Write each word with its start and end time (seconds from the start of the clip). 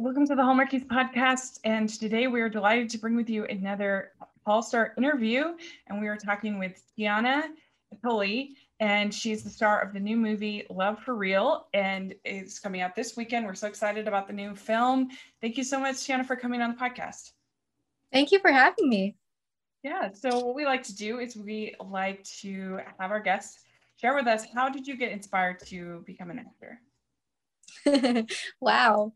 welcome 0.00 0.26
to 0.26 0.34
the 0.34 0.40
Hallmarkies 0.40 0.86
podcast. 0.86 1.60
And 1.64 1.86
today 1.86 2.26
we 2.26 2.40
are 2.40 2.48
delighted 2.48 2.88
to 2.88 2.98
bring 2.98 3.16
with 3.16 3.28
you 3.28 3.44
another 3.44 4.12
All 4.46 4.62
Star 4.62 4.94
interview. 4.96 5.54
And 5.88 6.00
we 6.00 6.08
are 6.08 6.16
talking 6.16 6.58
with 6.58 6.82
Tiana 6.98 7.42
Tully, 8.02 8.56
and 8.80 9.12
she's 9.12 9.44
the 9.44 9.50
star 9.50 9.78
of 9.82 9.92
the 9.92 10.00
new 10.00 10.16
movie 10.16 10.64
Love 10.70 11.00
for 11.00 11.14
Real, 11.14 11.66
and 11.74 12.14
it's 12.24 12.58
coming 12.58 12.80
out 12.80 12.96
this 12.96 13.14
weekend. 13.14 13.44
We're 13.44 13.54
so 13.54 13.66
excited 13.66 14.08
about 14.08 14.26
the 14.26 14.32
new 14.32 14.56
film. 14.56 15.10
Thank 15.42 15.58
you 15.58 15.64
so 15.64 15.78
much, 15.78 15.96
Tiana, 15.96 16.24
for 16.24 16.34
coming 16.34 16.62
on 16.62 16.70
the 16.70 16.78
podcast. 16.78 17.32
Thank 18.10 18.32
you 18.32 18.38
for 18.38 18.50
having 18.50 18.88
me. 18.88 19.16
Yeah. 19.82 20.12
So 20.14 20.38
what 20.38 20.54
we 20.54 20.64
like 20.64 20.82
to 20.84 20.96
do 20.96 21.18
is 21.18 21.36
we 21.36 21.74
like 21.78 22.24
to 22.40 22.80
have 22.98 23.10
our 23.10 23.20
guests 23.20 23.64
share 23.96 24.14
with 24.14 24.26
us 24.26 24.46
how 24.54 24.70
did 24.70 24.86
you 24.86 24.96
get 24.96 25.12
inspired 25.12 25.60
to 25.66 26.02
become 26.06 26.30
an 26.30 26.38
actor? 26.38 26.80
wow. 28.62 29.12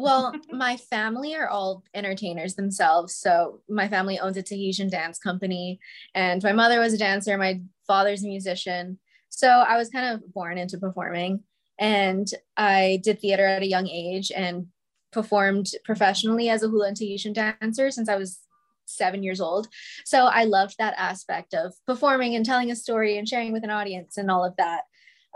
Well, 0.00 0.32
my 0.50 0.78
family 0.78 1.36
are 1.36 1.46
all 1.46 1.84
entertainers 1.92 2.54
themselves. 2.54 3.14
So 3.16 3.60
my 3.68 3.86
family 3.86 4.18
owns 4.18 4.38
a 4.38 4.42
Tahitian 4.42 4.88
dance 4.88 5.18
company, 5.18 5.78
and 6.14 6.42
my 6.42 6.54
mother 6.54 6.80
was 6.80 6.94
a 6.94 6.98
dancer. 6.98 7.36
My 7.36 7.60
father's 7.86 8.24
a 8.24 8.26
musician. 8.26 8.98
So 9.28 9.46
I 9.46 9.76
was 9.76 9.90
kind 9.90 10.14
of 10.14 10.32
born 10.32 10.56
into 10.56 10.78
performing, 10.78 11.40
and 11.78 12.26
I 12.56 13.02
did 13.04 13.20
theater 13.20 13.44
at 13.44 13.60
a 13.60 13.68
young 13.68 13.88
age 13.88 14.32
and 14.34 14.68
performed 15.12 15.72
professionally 15.84 16.48
as 16.48 16.62
a 16.62 16.68
hula 16.68 16.88
and 16.88 16.96
Tahitian 16.96 17.34
dancer 17.34 17.90
since 17.90 18.08
I 18.08 18.16
was 18.16 18.38
seven 18.86 19.22
years 19.22 19.38
old. 19.38 19.68
So 20.06 20.24
I 20.24 20.44
loved 20.44 20.76
that 20.78 20.94
aspect 20.96 21.52
of 21.52 21.74
performing 21.86 22.36
and 22.36 22.46
telling 22.46 22.70
a 22.70 22.76
story 22.76 23.18
and 23.18 23.28
sharing 23.28 23.52
with 23.52 23.64
an 23.64 23.70
audience 23.70 24.16
and 24.16 24.30
all 24.30 24.46
of 24.46 24.56
that. 24.56 24.84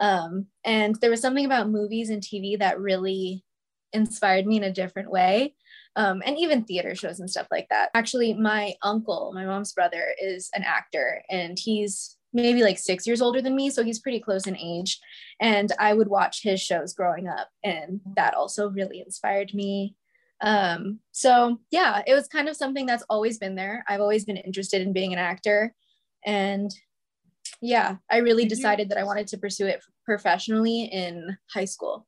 Um, 0.01 0.47
and 0.65 0.95
there 1.03 1.11
was 1.11 1.21
something 1.21 1.45
about 1.45 1.69
movies 1.69 2.09
and 2.09 2.23
TV 2.23 2.59
that 2.59 2.81
really 2.81 3.45
inspired 3.95 4.47
me 4.47 4.57
in 4.57 4.65
a 4.65 4.73
different 4.73 5.11
way. 5.11 5.55
Um, 5.97 6.23
and 6.27 6.37
even 6.37 6.65
theater 6.65 6.95
shows 6.95 7.21
and 7.21 7.31
stuff 7.31 7.47
like 7.51 7.69
that. 7.71 7.91
Actually, 7.95 8.35
my 8.35 8.75
uncle, 8.83 9.33
my 9.33 9.45
mom's 9.45 9.73
brother, 9.73 10.15
is 10.21 10.51
an 10.55 10.65
actor 10.65 11.23
and 11.31 11.57
he's 11.57 12.17
maybe 12.33 12.65
like 12.65 12.79
six 12.79 13.07
years 13.07 13.23
older 13.23 13.41
than 13.41 13.55
me. 13.55 13.71
So 13.71 13.85
he's 13.85 14.01
pretty 14.01 14.19
close 14.19 14.47
in 14.47 14.57
age. 14.57 15.01
And 15.41 15.71
I 15.79 15.95
would 15.95 16.09
watch 16.09 16.43
his 16.43 16.61
shows 16.61 16.93
growing 16.93 17.29
up, 17.29 17.49
and 17.63 18.01
that 18.17 18.35
also 18.35 18.69
really 18.69 19.01
inspired 19.01 19.55
me. 19.55 19.95
Um, 20.41 20.99
so 21.13 21.61
yeah, 21.71 22.03
it 22.07 22.13
was 22.13 22.27
kind 22.27 22.49
of 22.49 22.57
something 22.57 22.87
that's 22.87 23.05
always 23.09 23.39
been 23.39 23.55
there. 23.55 23.85
I've 23.89 24.01
always 24.01 24.25
been 24.25 24.37
interested 24.37 24.83
in 24.83 24.93
being 24.93 25.13
an 25.13 25.19
actor. 25.19 25.75
And 26.27 26.75
yeah, 27.63 27.97
I 28.11 28.19
really 28.19 28.47
decided 28.47 28.89
that 28.89 28.99
I 28.99 29.05
wanted 29.05 29.29
to 29.29 29.39
pursue 29.39 29.67
it 29.67 29.83
professionally 30.05 30.85
in 30.85 31.39
high 31.53 31.65
school. 31.65 32.07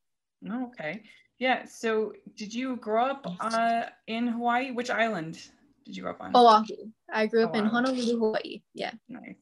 Oh, 0.50 0.66
okay. 0.66 1.02
Yeah. 1.38 1.64
So, 1.66 2.12
did 2.36 2.54
you 2.54 2.76
grow 2.76 3.06
up 3.06 3.26
uh, 3.40 3.82
in 4.06 4.26
Hawaii? 4.28 4.70
Which 4.70 4.90
island 4.90 5.38
did 5.84 5.96
you 5.96 6.02
grow 6.02 6.12
up 6.12 6.20
on? 6.20 6.32
Oahu. 6.34 6.90
I 7.12 7.26
grew 7.26 7.44
up 7.44 7.50
Oahu. 7.50 7.64
in 7.64 7.66
Honolulu, 7.66 8.18
Hawaii. 8.18 8.62
Yeah. 8.74 8.92
Nice. 9.08 9.36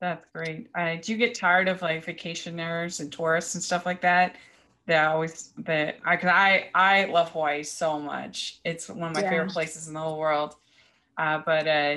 That's 0.00 0.26
great. 0.34 0.68
Uh, 0.74 0.96
do 1.00 1.12
you 1.12 1.18
get 1.18 1.34
tired 1.34 1.68
of 1.68 1.80
like 1.82 2.04
vacationers 2.04 3.00
and 3.00 3.12
tourists 3.12 3.54
and 3.54 3.62
stuff 3.62 3.86
like 3.86 4.00
that? 4.02 4.36
That 4.86 5.06
always 5.08 5.52
that 5.58 5.98
I 6.04 6.16
cause 6.16 6.30
I 6.30 6.68
I 6.74 7.06
love 7.06 7.30
Hawaii 7.30 7.62
so 7.62 7.98
much. 7.98 8.60
It's 8.64 8.88
one 8.88 9.10
of 9.10 9.14
my 9.14 9.22
yeah. 9.22 9.30
favorite 9.30 9.52
places 9.52 9.88
in 9.88 9.94
the 9.94 10.00
whole 10.00 10.18
world. 10.18 10.56
Uh, 11.16 11.40
but 11.46 11.66
uh, 11.66 11.96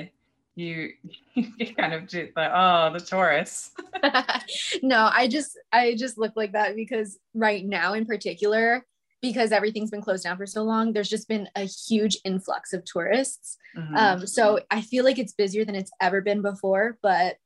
you 0.58 0.92
you 1.34 1.74
kind 1.74 1.94
of 1.94 2.06
just 2.06 2.36
like 2.36 2.50
oh 2.52 2.92
the 2.92 3.00
tourists 3.00 3.70
no 4.82 5.08
i 5.12 5.28
just 5.28 5.58
i 5.72 5.94
just 5.94 6.18
look 6.18 6.32
like 6.34 6.52
that 6.52 6.74
because 6.74 7.18
right 7.32 7.64
now 7.64 7.94
in 7.94 8.04
particular 8.04 8.84
because 9.20 9.52
everything's 9.52 9.90
been 9.90 10.02
closed 10.02 10.24
down 10.24 10.36
for 10.36 10.46
so 10.46 10.62
long 10.62 10.92
there's 10.92 11.08
just 11.08 11.28
been 11.28 11.48
a 11.56 11.64
huge 11.64 12.18
influx 12.24 12.72
of 12.72 12.84
tourists 12.84 13.56
mm-hmm. 13.76 13.94
um, 13.96 14.26
so 14.26 14.58
i 14.70 14.80
feel 14.80 15.04
like 15.04 15.18
it's 15.18 15.32
busier 15.32 15.64
than 15.64 15.74
it's 15.74 15.92
ever 16.00 16.20
been 16.20 16.42
before 16.42 16.98
but 17.02 17.36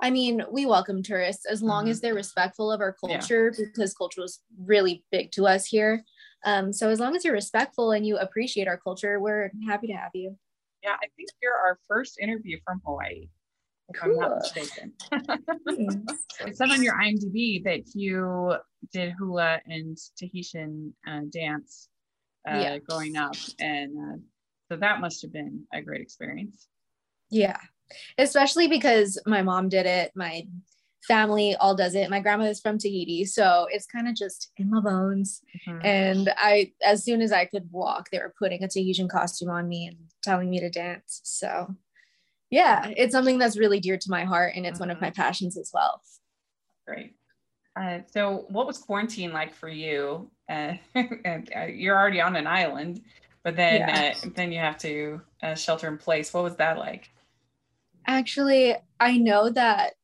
i 0.00 0.10
mean 0.10 0.42
we 0.50 0.66
welcome 0.66 1.02
tourists 1.02 1.46
as 1.46 1.62
long 1.62 1.84
mm-hmm. 1.84 1.90
as 1.90 2.00
they're 2.00 2.14
respectful 2.14 2.70
of 2.70 2.80
our 2.80 2.92
culture 2.92 3.52
yeah. 3.56 3.64
because 3.66 3.94
culture 3.94 4.22
is 4.22 4.40
really 4.64 5.04
big 5.10 5.30
to 5.32 5.46
us 5.46 5.66
here 5.66 6.04
um, 6.44 6.72
so 6.72 6.88
as 6.88 7.00
long 7.00 7.16
as 7.16 7.24
you're 7.24 7.34
respectful 7.34 7.90
and 7.90 8.06
you 8.06 8.16
appreciate 8.16 8.68
our 8.68 8.78
culture 8.78 9.18
we're 9.18 9.50
happy 9.66 9.88
to 9.88 9.92
have 9.92 10.10
you 10.14 10.36
yeah, 10.82 10.94
I 10.94 11.06
think 11.16 11.30
you're 11.42 11.52
our 11.52 11.78
first 11.88 12.18
interview 12.20 12.58
from 12.64 12.80
Hawaii, 12.84 13.28
if 13.88 14.00
cool. 14.00 14.12
I'm 14.12 14.30
not 14.30 14.38
mistaken. 14.38 14.92
it 16.46 16.56
said 16.56 16.70
on 16.70 16.82
your 16.82 16.94
IMDb 16.94 17.62
that 17.64 17.94
you 17.94 18.54
did 18.92 19.14
hula 19.18 19.60
and 19.66 19.96
Tahitian 20.16 20.94
uh, 21.06 21.20
dance 21.30 21.88
uh, 22.48 22.56
yeah. 22.56 22.78
growing 22.78 23.16
up, 23.16 23.36
and 23.58 23.96
uh, 23.98 24.16
so 24.70 24.76
that 24.78 25.00
must 25.00 25.22
have 25.22 25.32
been 25.32 25.64
a 25.72 25.80
great 25.80 26.00
experience. 26.00 26.68
Yeah, 27.30 27.58
especially 28.18 28.68
because 28.68 29.20
my 29.26 29.42
mom 29.42 29.68
did 29.68 29.86
it. 29.86 30.12
My 30.14 30.46
family 31.06 31.56
all 31.56 31.74
does 31.74 31.94
it. 31.94 32.10
My 32.10 32.20
grandma 32.20 32.44
is 32.44 32.60
from 32.60 32.78
Tahiti, 32.78 33.24
so 33.24 33.66
it's 33.70 33.86
kind 33.86 34.08
of 34.08 34.14
just 34.14 34.52
in 34.56 34.70
my 34.70 34.80
bones. 34.80 35.40
Mm-hmm. 35.66 35.86
And 35.86 36.34
I, 36.36 36.72
as 36.84 37.04
soon 37.04 37.22
as 37.22 37.32
I 37.32 37.46
could 37.46 37.68
walk, 37.72 38.10
they 38.10 38.18
were 38.18 38.34
putting 38.38 38.62
a 38.62 38.68
Tahitian 38.68 39.08
costume 39.08 39.50
on 39.50 39.68
me 39.68 39.86
and 39.86 39.96
telling 40.22 40.50
me 40.50 40.60
to 40.60 40.70
dance. 40.70 41.20
So, 41.24 41.74
yeah, 42.50 42.92
it's 42.96 43.12
something 43.12 43.38
that's 43.38 43.58
really 43.58 43.80
dear 43.80 43.98
to 43.98 44.10
my 44.10 44.24
heart, 44.24 44.54
and 44.56 44.64
it's 44.64 44.74
mm-hmm. 44.74 44.82
one 44.82 44.90
of 44.90 45.00
my 45.00 45.10
mm-hmm. 45.10 45.20
passions 45.20 45.56
as 45.56 45.70
well. 45.72 46.02
Great. 46.86 47.14
Uh, 47.78 48.00
so, 48.12 48.46
what 48.48 48.66
was 48.66 48.78
quarantine 48.78 49.32
like 49.32 49.54
for 49.54 49.68
you? 49.68 50.30
Uh, 50.48 50.74
uh, 50.96 51.64
you're 51.72 51.96
already 51.96 52.20
on 52.20 52.36
an 52.36 52.46
island, 52.46 53.02
but 53.44 53.56
then 53.56 53.80
yeah. 53.80 54.14
Uh, 54.24 54.28
then 54.34 54.50
you 54.50 54.58
have 54.58 54.78
to 54.78 55.20
uh, 55.42 55.54
shelter 55.54 55.88
in 55.88 55.98
place. 55.98 56.32
What 56.32 56.44
was 56.44 56.56
that 56.56 56.78
like? 56.78 57.10
Actually, 58.06 58.74
I 58.98 59.18
know 59.18 59.50
that 59.50 59.94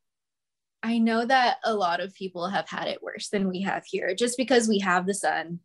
I 0.83 0.99
know 0.99 1.25
that 1.25 1.57
a 1.63 1.73
lot 1.73 1.99
of 1.99 2.13
people 2.13 2.47
have 2.47 2.69
had 2.69 2.87
it 2.87 3.01
worse 3.01 3.29
than 3.29 3.49
we 3.49 3.63
have 3.63 3.83
here 3.87 4.13
just 4.13 4.37
because 4.37 4.67
we 4.67 4.77
have 4.79 5.07
the 5.07 5.15
sun. 5.15 5.59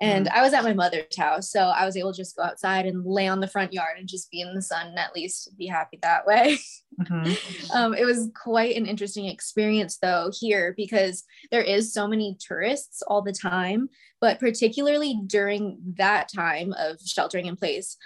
And 0.00 0.26
mm-hmm. 0.26 0.36
I 0.36 0.42
was 0.42 0.52
at 0.52 0.64
my 0.64 0.72
mother's 0.72 1.16
house, 1.16 1.50
so 1.50 1.60
I 1.60 1.86
was 1.86 1.96
able 1.96 2.12
to 2.12 2.16
just 2.16 2.36
go 2.36 2.42
outside 2.42 2.84
and 2.84 3.06
lay 3.06 3.28
on 3.28 3.40
the 3.40 3.46
front 3.46 3.72
yard 3.72 3.96
and 3.98 4.08
just 4.08 4.30
be 4.30 4.40
in 4.40 4.54
the 4.54 4.62
sun 4.62 4.88
and 4.88 4.98
at 4.98 5.14
least 5.14 5.56
be 5.56 5.66
happy 5.66 5.98
that 6.02 6.26
way. 6.26 6.58
Mm-hmm. 7.00 7.70
um, 7.76 7.94
it 7.94 8.04
was 8.04 8.28
quite 8.34 8.76
an 8.76 8.86
interesting 8.86 9.26
experience, 9.26 9.98
though, 10.02 10.32
here 10.38 10.74
because 10.76 11.22
there 11.52 11.62
is 11.62 11.92
so 11.92 12.08
many 12.08 12.36
tourists 12.40 13.02
all 13.02 13.22
the 13.22 13.32
time, 13.32 13.88
but 14.20 14.40
particularly 14.40 15.20
during 15.26 15.78
that 15.96 16.28
time 16.34 16.72
of 16.76 16.98
sheltering 17.04 17.46
in 17.46 17.56
place, 17.56 17.96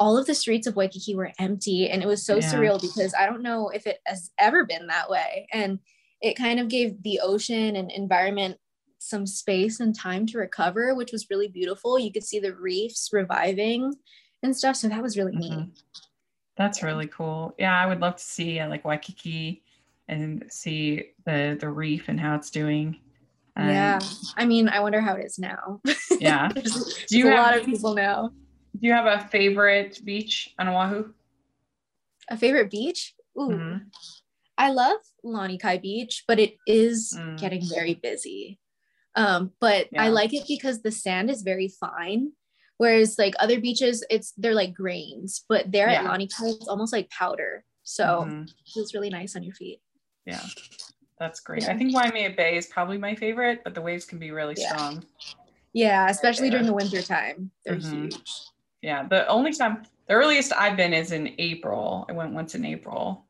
all 0.00 0.16
of 0.16 0.26
the 0.26 0.34
streets 0.34 0.66
of 0.66 0.76
Waikiki 0.76 1.14
were 1.14 1.32
empty, 1.38 1.90
and 1.90 2.02
it 2.02 2.06
was 2.06 2.24
so 2.24 2.36
yeah. 2.36 2.52
surreal 2.52 2.80
because 2.80 3.12
I 3.18 3.26
don't 3.26 3.42
know 3.42 3.68
if 3.68 3.86
it 3.86 3.98
has 4.06 4.30
ever 4.38 4.64
been 4.64 4.86
that 4.86 5.10
way. 5.10 5.46
And 5.52 5.80
it 6.20 6.34
kind 6.34 6.60
of 6.60 6.68
gave 6.68 7.02
the 7.02 7.20
ocean 7.22 7.76
and 7.76 7.90
environment 7.90 8.58
some 9.08 9.26
space 9.26 9.80
and 9.80 9.94
time 9.94 10.26
to 10.26 10.38
recover, 10.38 10.94
which 10.94 11.12
was 11.12 11.30
really 11.30 11.48
beautiful. 11.48 11.98
You 11.98 12.12
could 12.12 12.24
see 12.24 12.38
the 12.38 12.54
reefs 12.54 13.10
reviving 13.12 13.94
and 14.42 14.56
stuff. 14.56 14.76
So 14.76 14.88
that 14.88 15.02
was 15.02 15.16
really 15.16 15.32
mm-hmm. 15.32 15.60
neat. 15.60 15.82
That's 16.56 16.82
really 16.82 17.06
cool. 17.06 17.54
Yeah, 17.58 17.78
I 17.80 17.86
would 17.86 18.00
love 18.00 18.16
to 18.16 18.22
see 18.22 18.58
uh, 18.58 18.68
like 18.68 18.84
Waikiki 18.84 19.62
and 20.08 20.44
see 20.48 21.10
the 21.24 21.56
the 21.58 21.68
reef 21.68 22.08
and 22.08 22.18
how 22.18 22.34
it's 22.34 22.50
doing. 22.50 22.98
Um, 23.56 23.68
yeah, 23.68 23.98
I 24.36 24.44
mean, 24.44 24.68
I 24.68 24.80
wonder 24.80 25.00
how 25.00 25.14
it 25.14 25.24
is 25.24 25.38
now. 25.38 25.80
Yeah, 26.20 26.48
do 26.48 27.16
you 27.16 27.28
have, 27.28 27.38
a 27.38 27.42
lot 27.42 27.58
of 27.58 27.64
people 27.64 27.94
now. 27.94 28.30
Do 28.80 28.86
you 28.86 28.92
have 28.92 29.06
a 29.06 29.28
favorite 29.28 30.00
beach 30.04 30.52
on 30.58 30.66
Oahu? 30.66 31.12
A 32.28 32.36
favorite 32.36 32.72
beach? 32.72 33.14
Ooh, 33.38 33.50
mm-hmm. 33.50 33.76
I 34.58 34.70
love 34.72 34.98
Lanikai 35.24 35.80
Beach, 35.80 36.24
but 36.26 36.40
it 36.40 36.56
is 36.66 37.16
mm. 37.16 37.38
getting 37.38 37.62
very 37.68 37.94
busy. 37.94 38.58
Um, 39.18 39.50
but 39.60 39.88
yeah. 39.90 40.04
I 40.04 40.08
like 40.08 40.32
it 40.32 40.44
because 40.46 40.80
the 40.80 40.92
sand 40.92 41.28
is 41.28 41.42
very 41.42 41.68
fine. 41.68 42.32
Whereas 42.76 43.18
like 43.18 43.34
other 43.40 43.60
beaches, 43.60 44.04
it's 44.08 44.32
they're 44.36 44.54
like 44.54 44.72
grains, 44.72 45.44
but 45.48 45.72
there 45.72 45.90
yeah. 45.90 46.02
at 46.02 46.04
Lanikai, 46.04 46.54
it's 46.54 46.68
almost 46.68 46.92
like 46.92 47.10
powder. 47.10 47.64
So 47.82 48.04
mm-hmm. 48.04 48.42
it 48.42 48.52
feels 48.72 48.94
really 48.94 49.10
nice 49.10 49.34
on 49.34 49.42
your 49.42 49.54
feet. 49.54 49.80
Yeah. 50.24 50.44
That's 51.18 51.40
great. 51.40 51.62
Yeah. 51.62 51.72
I 51.72 51.76
think 51.76 51.96
Waimea 51.96 52.34
Bay 52.36 52.56
is 52.56 52.66
probably 52.66 52.96
my 52.96 53.16
favorite, 53.16 53.62
but 53.64 53.74
the 53.74 53.80
waves 53.80 54.04
can 54.04 54.20
be 54.20 54.30
really 54.30 54.54
strong. 54.54 55.04
Yeah, 55.72 56.08
especially 56.08 56.48
during 56.50 56.66
the 56.66 56.72
winter 56.72 57.02
time. 57.02 57.50
They're 57.66 57.74
mm-hmm. 57.74 58.02
huge. 58.02 58.32
Yeah. 58.82 59.08
The 59.08 59.26
only 59.26 59.52
time 59.52 59.82
the 60.06 60.14
earliest 60.14 60.52
I've 60.52 60.76
been 60.76 60.94
is 60.94 61.10
in 61.10 61.34
April. 61.38 62.06
I 62.08 62.12
went 62.12 62.32
once 62.34 62.54
in 62.54 62.64
April 62.64 63.26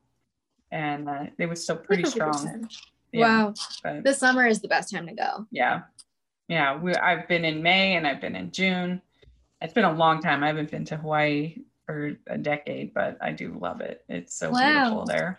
and 0.71 1.09
uh, 1.09 1.25
it 1.39 1.47
was 1.47 1.63
still 1.63 1.77
pretty 1.77 2.03
100%. 2.03 2.09
strong. 2.09 2.69
Yeah, 3.11 3.45
wow. 3.45 3.53
But, 3.83 4.03
the 4.03 4.13
summer 4.13 4.45
is 4.45 4.61
the 4.61 4.67
best 4.67 4.93
time 4.93 5.07
to 5.07 5.13
go. 5.13 5.45
Yeah. 5.51 5.83
Yeah. 6.47 6.77
We, 6.77 6.93
I've 6.95 7.27
been 7.27 7.45
in 7.45 7.61
May 7.63 7.95
and 7.95 8.07
I've 8.07 8.21
been 8.21 8.35
in 8.35 8.51
June. 8.51 9.01
It's 9.61 9.73
been 9.73 9.85
a 9.85 9.93
long 9.93 10.21
time. 10.21 10.43
I 10.43 10.47
haven't 10.47 10.71
been 10.71 10.85
to 10.85 10.97
Hawaii 10.97 11.57
for 11.85 12.17
a 12.27 12.37
decade, 12.37 12.93
but 12.93 13.17
I 13.21 13.31
do 13.31 13.57
love 13.59 13.81
it. 13.81 14.03
It's 14.07 14.35
so 14.35 14.51
wow. 14.51 14.83
beautiful 14.83 15.05
there. 15.05 15.37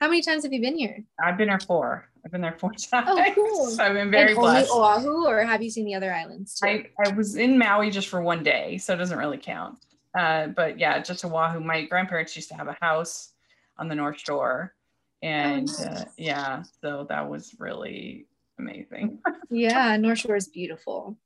How 0.00 0.08
many 0.08 0.22
times 0.22 0.42
have 0.42 0.52
you 0.52 0.60
been 0.60 0.76
here? 0.76 1.04
I've 1.22 1.38
been 1.38 1.48
there 1.48 1.60
four. 1.60 2.08
I've 2.24 2.32
been 2.32 2.40
there 2.40 2.56
four 2.58 2.72
times. 2.90 3.06
Oh, 3.08 3.32
cool. 3.34 3.66
So 3.70 3.84
I've 3.84 3.94
been 3.94 4.10
very 4.10 4.32
and 4.32 4.40
blessed. 4.40 4.70
only 4.72 4.84
Oahu, 4.84 5.26
or 5.26 5.44
have 5.44 5.62
you 5.62 5.70
seen 5.70 5.84
the 5.84 5.94
other 5.94 6.12
islands 6.12 6.58
too? 6.58 6.66
I, 6.66 6.86
I 7.04 7.10
was 7.10 7.36
in 7.36 7.58
Maui 7.58 7.90
just 7.90 8.08
for 8.08 8.20
one 8.20 8.42
day, 8.42 8.78
so 8.78 8.94
it 8.94 8.96
doesn't 8.96 9.18
really 9.18 9.38
count. 9.38 9.78
Uh, 10.18 10.48
but 10.48 10.78
yeah, 10.78 11.00
just 11.00 11.24
Oahu. 11.24 11.60
My 11.60 11.84
grandparents 11.84 12.34
used 12.34 12.48
to 12.48 12.54
have 12.54 12.68
a 12.68 12.76
house 12.80 13.32
on 13.78 13.88
the 13.88 13.94
North 13.94 14.18
Shore. 14.18 14.74
And 15.22 15.68
Oh, 15.78 15.84
nice. 15.84 16.02
uh, 16.02 16.04
yeah, 16.16 16.62
so 16.82 17.06
that 17.08 17.28
was 17.28 17.54
really 17.58 18.26
amazing. 18.58 19.20
yeah, 19.50 19.96
North 19.96 20.18
Shore 20.18 20.36
is 20.36 20.48
beautiful. 20.48 21.16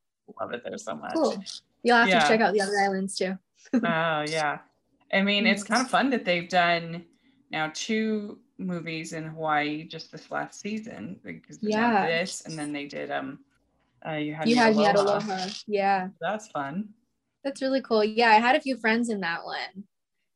Love 0.40 0.52
it 0.52 0.62
there 0.64 0.76
so 0.76 0.94
much. 0.94 1.14
Cool. 1.14 1.42
You'll 1.82 1.96
have 1.96 2.08
Yeah. 2.08 2.20
to 2.20 2.28
check 2.28 2.40
out 2.40 2.52
the 2.52 2.60
other 2.60 2.78
islands 2.78 3.16
too. 3.16 3.38
Oh, 3.74 4.24
yeah. 4.28 4.58
I 5.12 5.22
mean, 5.22 5.46
it's 5.46 5.62
kind 5.64 5.80
of 5.82 5.90
fun 5.90 6.10
that 6.10 6.24
they've 6.24 6.48
done 6.48 7.04
now 7.50 7.70
two 7.74 8.40
movies 8.58 9.12
in 9.12 9.24
Hawaii 9.24 9.84
just 9.86 10.10
this 10.12 10.30
last 10.30 10.60
season 10.60 11.18
because 11.24 11.58
Yeah. 11.62 12.06
this 12.06 12.42
and 12.46 12.58
then 12.58 12.72
they 12.72 12.86
did 12.86 13.10
um 13.10 13.38
uh 14.06 14.12
you 14.12 14.34
had 14.34 14.48
You 14.48 14.56
had 14.56 14.74
Aloha. 14.74 15.00
Aloha. 15.00 15.48
Yeah, 15.66 16.08
That's 16.20 16.48
fun. 16.48 16.88
that's 17.44 17.62
really 17.62 17.82
cool. 17.82 18.02
Yeah, 18.04 18.30
I 18.30 18.34
had 18.40 18.56
a 18.56 18.60
few 18.60 18.76
friends 18.76 19.08
in 19.10 19.20
that 19.20 19.44
one. 19.44 19.84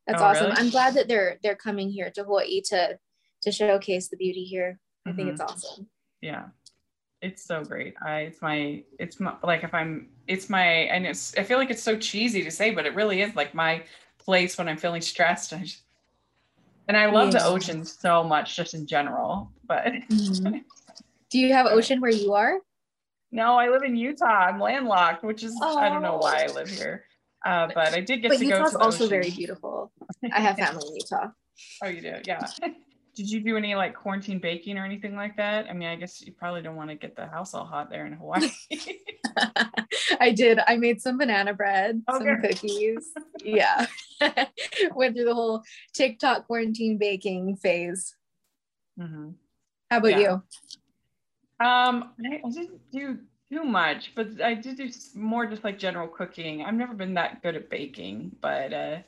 That's 0.06 0.22
Oh, 0.22 0.26
awesome. 0.26 0.46
really? 0.46 0.56
I'm 0.58 0.70
glad 0.70 0.94
that 0.94 1.08
they're 1.08 1.38
they're 1.42 1.56
coming 1.56 1.90
here 1.90 2.10
to 2.12 2.24
Hawaii 2.24 2.60
to 2.66 2.98
to 3.42 3.52
showcase 3.52 4.08
the 4.08 4.16
beauty 4.16 4.44
here. 4.44 4.78
I 5.06 5.12
think 5.12 5.28
Mhm. 5.28 5.32
it's 5.32 5.40
awesome. 5.40 5.88
yeah 6.22 6.48
it's 7.22 7.42
so 7.44 7.62
great 7.64 7.94
i 8.02 8.20
it's 8.20 8.40
my 8.42 8.82
it's 8.98 9.20
my 9.20 9.34
like 9.42 9.62
if 9.64 9.72
i'm 9.74 10.08
it's 10.26 10.48
my 10.50 10.62
and 10.64 11.06
it's 11.06 11.36
i 11.38 11.42
feel 11.42 11.58
like 11.58 11.70
it's 11.70 11.82
so 11.82 11.96
cheesy 11.96 12.42
to 12.42 12.50
say 12.50 12.70
but 12.70 12.84
it 12.86 12.94
really 12.94 13.20
is 13.22 13.34
like 13.36 13.54
my 13.54 13.82
place 14.18 14.56
when 14.58 14.68
i'm 14.68 14.76
feeling 14.78 15.00
stressed 15.02 15.52
I 15.52 15.58
just, 15.60 15.82
and 16.88 16.96
i 16.96 17.06
love 17.06 17.32
the 17.32 17.44
ocean 17.44 17.84
so 17.84 18.22
much 18.24 18.56
just 18.56 18.72
in 18.74 18.86
general 18.86 19.50
but 19.66 19.84
Mhm. 20.10 20.62
Do 21.30 21.38
you 21.38 21.52
have 21.54 21.66
ocean 21.66 22.00
where 22.00 22.10
you 22.10 22.32
are? 22.34 22.58
no 23.32 23.58
i 23.58 23.68
live 23.68 23.82
in 23.82 23.96
utah 23.96 24.46
i'm 24.48 24.58
landlocked 24.60 25.22
which 25.24 25.42
is 25.42 25.54
i 25.62 25.88
don't 25.88 26.02
know 26.02 26.16
why 26.18 26.44
i 26.44 26.46
Oh. 26.48 26.54
live 26.54 26.68
here 26.70 27.04
uh, 27.46 27.68
but 27.74 27.94
i 27.94 28.00
did 28.00 28.20
get 28.22 28.28
But 28.30 28.38
to 28.38 28.44
go 28.44 28.56
Utah's 28.56 28.72
to 28.72 28.78
the 28.78 28.84
also 28.84 29.04
ocean. 29.04 29.08
very 29.10 29.30
beautiful. 29.30 29.92
I 30.32 30.40
have 30.40 30.56
family 30.56 30.86
in 30.88 30.96
Utah. 30.96 31.28
oh 31.82 31.88
you 31.88 32.00
do 32.02 32.14
yeah 32.26 32.46
did 33.14 33.28
you 33.30 33.40
do 33.40 33.56
any 33.56 33.74
like 33.74 33.94
quarantine 33.94 34.38
baking 34.38 34.78
or 34.78 34.84
anything 34.84 35.14
like 35.16 35.36
that 35.36 35.66
i 35.68 35.72
mean 35.72 35.88
i 35.88 35.96
guess 35.96 36.20
you 36.24 36.32
probably 36.32 36.62
don't 36.62 36.76
want 36.76 36.88
to 36.90 36.96
get 36.96 37.16
the 37.16 37.26
house 37.26 37.54
all 37.54 37.64
hot 37.64 37.90
there 37.90 38.06
in 38.06 38.12
hawaii 38.12 38.48
I 40.20 40.32
did. 40.32 40.58
I 40.66 40.76
made 40.76 41.00
some 41.00 41.18
banana 41.18 41.54
bread, 41.54 42.02
some 42.10 42.40
cookies. 42.42 43.12
Yeah. 43.44 43.86
Went 44.94 45.14
through 45.16 45.24
the 45.24 45.34
whole 45.34 45.62
TikTok 45.94 46.46
quarantine 46.46 46.98
baking 46.98 47.56
phase. 47.56 48.16
Mhm. 48.98 49.34
How 49.90 49.98
about 49.98 50.10
Yeah. 50.10 50.18
you? 50.18 50.30
Um, 51.66 52.12
I, 52.24 52.40
I 52.44 52.50
didn't 52.50 52.80
do 52.92 53.18
too 53.52 53.64
much, 53.64 54.12
but 54.14 54.40
I 54.42 54.54
did 54.54 54.76
do 54.76 54.88
more 55.14 55.46
just 55.46 55.64
like 55.64 55.78
general 55.78 56.08
cooking. 56.08 56.62
I've 56.62 56.74
never 56.74 56.94
been 56.94 57.14
that 57.14 57.42
good 57.42 57.54
at 57.56 57.70
baking, 57.70 58.36
but 58.40 58.72
uh, 58.72 58.98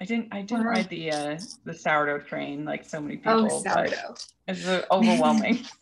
I 0.00 0.04
didn't. 0.04 0.28
I 0.32 0.42
did 0.42 0.58
Wow. 0.58 0.64
ride 0.64 0.88
the 0.88 1.12
uh, 1.12 1.38
the 1.64 1.74
sourdough 1.74 2.20
train 2.20 2.64
like 2.64 2.84
so 2.84 3.00
many 3.00 3.16
people. 3.16 3.48
Oh, 3.50 3.62
sourdough. 3.62 4.14
It's 4.48 4.66
overwhelming. 4.90 5.60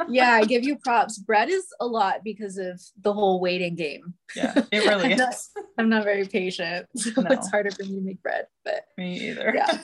yeah, 0.08 0.32
I 0.32 0.44
give 0.44 0.64
you 0.64 0.76
props. 0.76 1.18
Bread 1.18 1.50
is 1.50 1.66
a 1.80 1.86
lot 1.86 2.24
because 2.24 2.56
of 2.58 2.80
the 3.02 3.12
whole 3.12 3.38
waiting 3.40 3.76
game. 3.76 4.14
yeah, 4.34 4.54
it 4.72 4.84
really 4.86 5.12
I'm 5.12 5.18
not- 5.18 5.34
is. 5.34 5.50
I'm 5.78 5.88
not 5.88 6.04
very 6.04 6.26
patient, 6.26 6.86
so 6.96 7.20
No. 7.22 7.30
it's 7.30 7.50
harder 7.50 7.70
for 7.70 7.82
me 7.84 7.94
to 7.96 8.00
make 8.00 8.22
bread. 8.22 8.46
But 8.64 8.86
Me 8.98 9.28
either. 9.30 9.52
Yeah. 9.54 9.78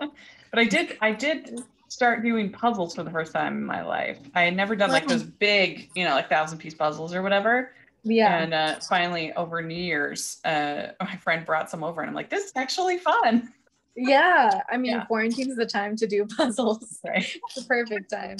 but 0.00 0.58
I 0.58 0.64
did. 0.64 0.98
I 1.00 1.12
did 1.12 1.60
start 1.88 2.22
doing 2.22 2.50
puzzles 2.50 2.94
for 2.94 3.02
the 3.02 3.10
first 3.10 3.32
time 3.32 3.56
in 3.58 3.64
my 3.64 3.82
life. 3.82 4.18
I 4.34 4.42
had 4.42 4.56
never 4.56 4.74
done 4.76 4.90
like 4.90 5.06
those 5.06 5.22
big, 5.22 5.90
you 5.94 6.04
know, 6.04 6.14
like 6.14 6.28
thousand 6.28 6.58
piece 6.58 6.74
puzzles 6.74 7.14
or 7.14 7.22
whatever. 7.22 7.72
Yeah, 8.04 8.38
And 8.42 8.52
uh, 8.54 8.80
finally, 8.80 9.32
over 9.34 9.62
New 9.62 9.74
Year's, 9.74 10.38
uh, 10.44 10.88
my 11.00 11.16
friend 11.16 11.46
brought 11.46 11.70
some 11.70 11.84
over, 11.84 12.00
and 12.00 12.08
I'm 12.08 12.14
like, 12.14 12.30
"This 12.30 12.46
is 12.46 12.52
actually 12.56 12.98
fun." 12.98 13.52
yeah. 13.94 14.62
I 14.70 14.76
mean, 14.78 14.92
Yeah. 14.92 15.04
quarantine 15.04 15.50
is 15.50 15.56
the 15.56 15.66
time 15.66 15.96
to 15.96 16.06
do 16.06 16.24
puzzles. 16.36 16.98
Right. 17.04 17.28
It's 17.34 17.54
the 17.56 17.62
perfect 17.64 18.10
time. 18.10 18.36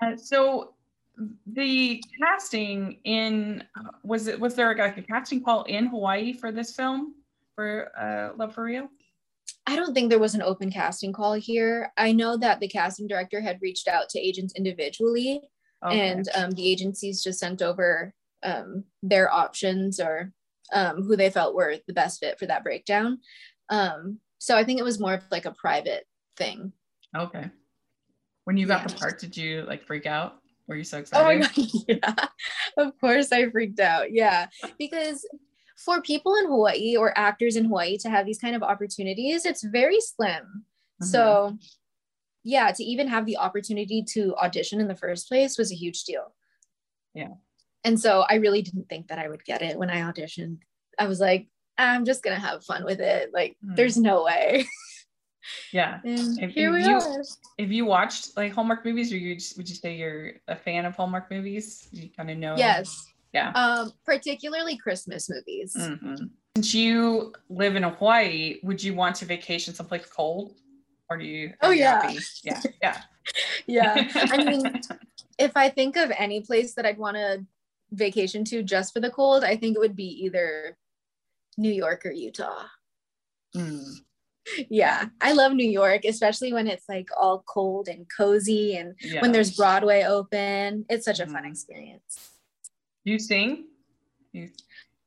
Uh, 0.00 0.16
so, 0.16 0.74
the 1.46 2.02
casting 2.20 2.98
in 3.04 3.62
was 4.02 4.26
it 4.28 4.38
was 4.40 4.54
there 4.54 4.74
like 4.76 4.96
a 4.98 5.02
casting 5.02 5.42
call 5.42 5.64
in 5.64 5.86
Hawaii 5.86 6.32
for 6.32 6.50
this 6.52 6.74
film 6.74 7.14
for 7.54 7.90
uh, 7.98 8.36
Love 8.36 8.54
for 8.54 8.64
Real? 8.64 8.88
I 9.66 9.76
don't 9.76 9.94
think 9.94 10.08
there 10.10 10.18
was 10.18 10.34
an 10.34 10.42
open 10.42 10.72
casting 10.72 11.12
call 11.12 11.34
here. 11.34 11.92
I 11.96 12.10
know 12.12 12.36
that 12.38 12.58
the 12.60 12.66
casting 12.68 13.06
director 13.06 13.40
had 13.40 13.58
reached 13.62 13.86
out 13.86 14.08
to 14.10 14.18
agents 14.18 14.54
individually, 14.56 15.42
Okay. 15.84 16.08
and 16.08 16.28
um, 16.34 16.50
the 16.52 16.68
agencies 16.70 17.22
just 17.22 17.38
sent 17.38 17.60
over 17.62 18.12
um, 18.42 18.84
their 19.02 19.32
options 19.32 20.00
or 20.00 20.32
um, 20.72 21.02
who 21.02 21.16
they 21.16 21.30
felt 21.30 21.54
were 21.54 21.76
the 21.86 21.92
best 21.92 22.20
fit 22.20 22.38
for 22.38 22.46
that 22.46 22.64
breakdown. 22.64 23.18
Um, 23.68 24.18
so 24.38 24.56
I 24.56 24.64
think 24.64 24.78
it 24.80 24.84
was 24.84 24.98
more 25.00 25.14
of 25.14 25.22
like 25.30 25.44
a 25.46 25.52
private 25.52 26.04
thing. 26.36 26.72
okay. 27.16 27.50
When 28.44 28.56
you 28.56 28.66
got 28.66 28.80
Yeah. 28.82 28.86
the 28.88 28.94
part, 28.94 29.20
did 29.20 29.36
you 29.36 29.62
like 29.68 29.86
freak 29.86 30.04
out? 30.06 30.34
Were 30.66 30.74
you 30.76 30.82
so 30.84 30.98
excited? 30.98 31.22
Oh 31.24 31.38
my 31.38 31.46
god, 31.46 31.70
yeah. 31.88 32.26
Of 32.76 32.98
course 33.00 33.30
I 33.30 33.48
freaked 33.50 33.78
out. 33.80 34.12
Yeah. 34.12 34.46
Because 34.78 35.24
for 35.76 36.02
people 36.02 36.34
in 36.36 36.46
Hawaii 36.46 36.96
or 36.96 37.16
actors 37.16 37.54
in 37.56 37.66
Hawaii 37.66 37.98
to 37.98 38.10
have 38.10 38.26
these 38.26 38.38
kind 38.38 38.56
of 38.56 38.62
opportunities, 38.62 39.44
it's 39.46 39.62
very 39.62 40.00
slim. 40.00 40.64
Mhm. 41.02 41.06
So 41.06 41.58
yeah, 42.44 42.72
to 42.72 42.82
even 42.82 43.06
have 43.06 43.26
the 43.26 43.36
opportunity 43.36 44.02
to 44.14 44.34
audition 44.36 44.80
in 44.80 44.88
the 44.88 44.96
first 44.96 45.28
place 45.28 45.56
was 45.56 45.70
a 45.70 45.76
huge 45.76 46.02
deal. 46.02 46.34
Yeah. 47.14 47.34
And 47.84 47.98
so 48.00 48.24
I 48.28 48.36
really 48.36 48.62
didn't 48.62 48.88
think 48.88 49.08
that 49.08 49.18
I 49.18 49.28
would 49.28 49.44
get 49.44 49.62
it 49.62 49.76
when 49.76 49.90
I 49.90 50.00
auditioned. 50.02 50.58
I 50.98 51.06
was 51.06 51.20
like, 51.20 51.48
I'm 51.78 52.04
just 52.04 52.22
gonna 52.22 52.38
have 52.38 52.64
fun 52.64 52.84
with 52.84 53.00
it. 53.00 53.30
Like, 53.32 53.56
Mhm. 53.64 53.76
there's 53.76 53.96
no 53.96 54.24
way. 54.24 54.66
Yeah. 55.72 55.98
If- 56.04 56.50
here 56.52 56.68
if 56.72 56.84
we 56.84 56.88
you- 56.88 56.94
are. 56.96 57.22
Have 57.58 57.72
you 57.72 57.84
watched 57.84 58.36
like 58.36 58.52
Hallmark 58.52 58.84
movies, 58.84 59.12
or 59.12 59.16
you 59.16 59.34
just, 59.34 59.56
would 59.56 59.68
you 59.68 59.74
say 59.74 59.96
you're 59.96 60.34
a 60.46 60.54
fan 60.54 60.84
of 60.84 60.94
Hallmark 60.94 61.32
movies? 61.32 61.88
You 61.90 62.10
kind 62.16 62.30
of 62.30 62.38
know. 62.38 62.54
Yes. 62.56 63.04
Yeah. 63.32 63.50
Um, 63.50 63.92
particularly 64.06 64.76
Christmas 64.76 65.28
movies. 65.28 65.74
Mhm. 65.76 66.30
Since 66.54 66.74
you 66.74 67.32
live 67.48 67.74
in 67.74 67.82
Hawaii, 67.82 68.60
would 68.62 68.84
you 68.84 68.94
want 68.94 69.16
to 69.16 69.24
vacation 69.24 69.74
someplace 69.74 70.06
cold, 70.06 70.54
or 71.10 71.18
do 71.18 71.24
you? 71.24 71.54
Oh, 71.60 71.70
yeah. 71.70 72.02
happy? 72.02 72.18
Yeah. 72.44 72.62
Yeah. 72.80 73.02
Yeah. 73.66 74.08
I 74.14 74.44
mean, 74.44 74.80
if 75.38 75.56
I 75.56 75.68
think 75.70 75.96
of 75.96 76.12
any 76.16 76.40
place 76.42 76.74
that 76.74 76.86
I'd 76.86 76.98
want 76.98 77.16
to 77.16 77.44
vacation 77.92 78.44
to 78.46 78.62
just 78.62 78.92
for 78.92 79.00
the 79.00 79.10
cold, 79.10 79.44
I 79.44 79.56
think 79.56 79.76
it 79.76 79.80
would 79.80 79.96
be 79.96 80.24
either 80.24 80.76
New 81.56 81.72
York 81.72 82.04
or 82.06 82.10
Utah. 82.12 82.64
Mm. 83.56 83.84
Yeah, 84.68 85.06
I 85.20 85.32
love 85.32 85.52
New 85.52 85.68
York, 85.70 86.04
especially 86.04 86.52
when 86.52 86.66
it's 86.66 86.88
like 86.88 87.08
all 87.20 87.44
cold 87.46 87.86
and 87.88 88.06
cozy 88.14 88.76
and 88.76 88.94
yeah. 89.00 89.20
when 89.20 89.30
there's 89.30 89.54
Broadway 89.56 90.02
open. 90.02 90.84
It's 90.88 91.04
such 91.04 91.20
a 91.20 91.26
fun 91.26 91.44
Mhm. 91.44 91.50
experience. 91.50 92.30
you 93.04 93.18
sing. 93.18 93.66
You, 94.32 94.50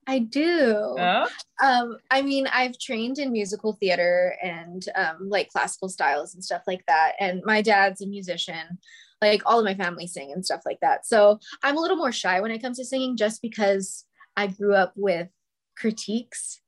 I 0.07 0.19
do. 0.19 0.75
oh, 0.77 1.27
Um, 1.61 1.97
I 2.11 2.21
mean, 2.21 2.45
I've 2.47 2.77
trained 2.77 3.17
in 3.19 3.31
musical 3.31 3.73
theater 3.73 4.37
and 4.43 4.85
um, 4.95 5.29
like 5.29 5.49
classical 5.49 5.89
styles 5.89 6.33
and 6.35 6.43
stuff 6.43 6.63
like 6.67 6.85
that. 6.87 7.13
And 7.19 7.41
my 7.43 7.61
dad's 7.61 8.01
a 8.01 8.07
musician. 8.07 8.79
Like 9.29 9.41
all 9.45 9.59
of 9.59 9.65
my 9.65 9.75
family 9.75 10.07
sing 10.07 10.31
and 10.31 10.45
stuff 10.45 10.61
like 10.65 10.79
that. 10.81 11.05
So 11.05 11.39
I'm 11.63 11.77
a 11.77 11.81
little 11.81 11.97
more 11.97 12.11
shy 12.11 12.39
when 12.41 12.51
it 12.51 12.61
comes 12.61 12.77
to 12.77 12.85
singing, 12.85 13.17
just 13.17 13.41
because 13.41 14.05
I 14.37 14.47
grew 14.47 14.73
up 14.75 14.93
with 14.95 15.29
critiques 15.77 16.61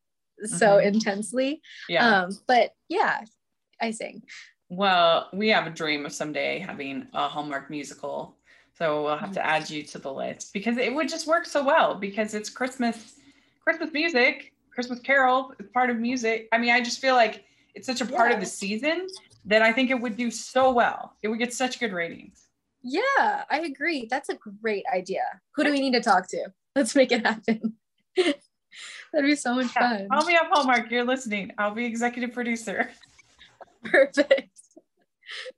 so 0.46 0.78
Mhm. 0.78 0.84
intensely. 0.86 1.62
yeah. 1.90 2.22
Um, 2.24 2.38
but 2.48 2.72
yeah, 2.90 3.22
I 3.82 3.92
sing. 3.92 4.24
well, 4.70 5.30
we 5.34 5.50
have 5.50 5.66
a 5.68 5.70
dream 5.70 6.06
of 6.06 6.12
someday 6.14 6.60
having 6.60 7.08
a 7.14 7.28
Hallmark 7.28 7.70
musical, 7.70 8.38
so 8.78 9.04
we'll 9.04 9.18
have 9.18 9.32
to 9.34 9.40
Mm-hmm. 9.40 9.50
add 9.50 9.70
you 9.70 9.84
to 9.84 9.98
the 10.00 10.12
list 10.12 10.52
because 10.54 10.78
it 10.78 10.94
would 10.94 11.08
just 11.10 11.26
work 11.28 11.46
so 11.46 11.64
well 11.64 11.96
because 11.96 12.34
it's 12.34 12.50
Christmas, 12.50 13.16
Christmas 13.64 13.92
music, 13.94 14.54
Christmas 14.72 15.00
carol 15.00 15.54
It's 15.60 15.72
part 15.72 15.90
of 15.90 15.98
music. 15.98 16.48
I 16.52 16.58
mean, 16.58 16.72
I 16.72 16.82
just 16.82 17.00
feel 17.00 17.16
like 17.16 17.46
it's 17.76 17.88
such 17.88 18.02
a 18.02 18.06
part 18.06 18.32
of 18.32 18.40
the 18.40 18.46
season 18.46 19.08
that 19.46 19.62
I 19.62 19.72
think 19.72 19.90
it 19.90 20.00
would 20.00 20.18
do 20.18 20.30
so 20.30 20.72
well. 20.72 21.14
It 21.24 21.30
would 21.30 21.40
get 21.40 21.54
such 21.54 21.80
good 21.80 21.94
ratings. 21.94 22.47
Yeah, 22.88 23.44
I 23.50 23.60
agree. 23.66 24.08
That's 24.10 24.30
a 24.30 24.38
great 24.62 24.86
idea. 24.94 25.24
Who 25.56 25.66
do 25.66 25.72
we 25.72 25.82
need 25.82 25.92
to 25.92 26.02
talk 26.02 26.28
to? 26.30 26.48
Let's 26.76 26.96
make 26.96 27.12
it 27.12 27.26
happen. 27.26 27.74
That'd 28.16 28.40
be 29.24 29.36
so 29.36 29.56
much 29.56 29.68
Yeah, 29.76 29.98
fun. 29.98 30.08
Call 30.10 30.26
me 30.26 30.36
up, 30.36 30.48
Hallmark. 30.52 30.90
You're 30.90 31.04
listening. 31.04 31.52
I'll 31.58 31.74
be 31.74 31.86
executive 31.86 32.32
producer. 32.32 32.90
Perfect. 33.84 34.50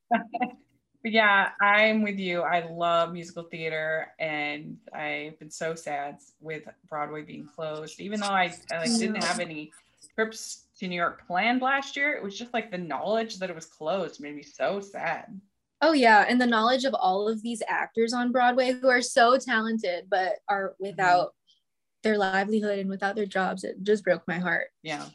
But 0.10 1.12
yeah, 1.14 1.50
I'm 1.62 2.02
with 2.02 2.18
you. 2.18 2.42
I 2.42 2.68
love 2.70 3.14
musical 3.14 3.44
theater, 3.44 4.08
and 4.20 4.78
I've 4.94 5.38
been 5.40 5.52
so 5.52 5.76
sad 5.76 6.18
with 6.42 6.64
Broadway 6.90 7.22
being 7.22 7.46
closed. 7.46 8.00
Even 8.00 8.20
though 8.20 8.28
I, 8.28 8.54
I 8.72 8.80
like 8.80 8.98
didn't 8.98 9.24
have 9.24 9.40
any 9.40 9.72
trips 10.16 10.66
to 10.80 10.88
New 10.88 10.96
York 10.96 11.26
planned 11.28 11.62
last 11.62 11.96
year. 11.96 12.14
It 12.14 12.24
was 12.24 12.38
just 12.38 12.54
like 12.54 12.72
the 12.72 12.78
knowledge 12.78 13.38
that 13.38 13.50
it 13.50 13.56
was 13.56 13.66
closed 13.66 14.20
made 14.20 14.36
me 14.36 14.44
so 14.44 14.80
sad. 14.80 15.40
Oh 15.82 15.94
yeah, 15.94 16.26
and 16.28 16.42
the 16.42 16.46
knowledge 16.46 16.84
of 16.84 16.94
all 16.94 17.30
of 17.30 17.42
these 17.42 17.62
actors 17.68 18.14
on 18.14 18.32
Broadway 18.32 18.74
who 18.74 18.90
are 18.90 19.02
so 19.02 19.38
talented 19.38 20.06
but 20.10 20.34
are 20.50 20.76
without 20.80 21.28
mm-hmm. 21.28 22.10
their 22.10 22.18
livelihood 22.18 22.80
and 22.80 22.90
without 22.90 23.16
their 23.16 23.26
jobs, 23.26 23.64
it 23.64 23.82
just 23.84 24.04
broke 24.04 24.28
my 24.28 24.40
heart. 24.40 24.68
Yeah. 24.84 25.06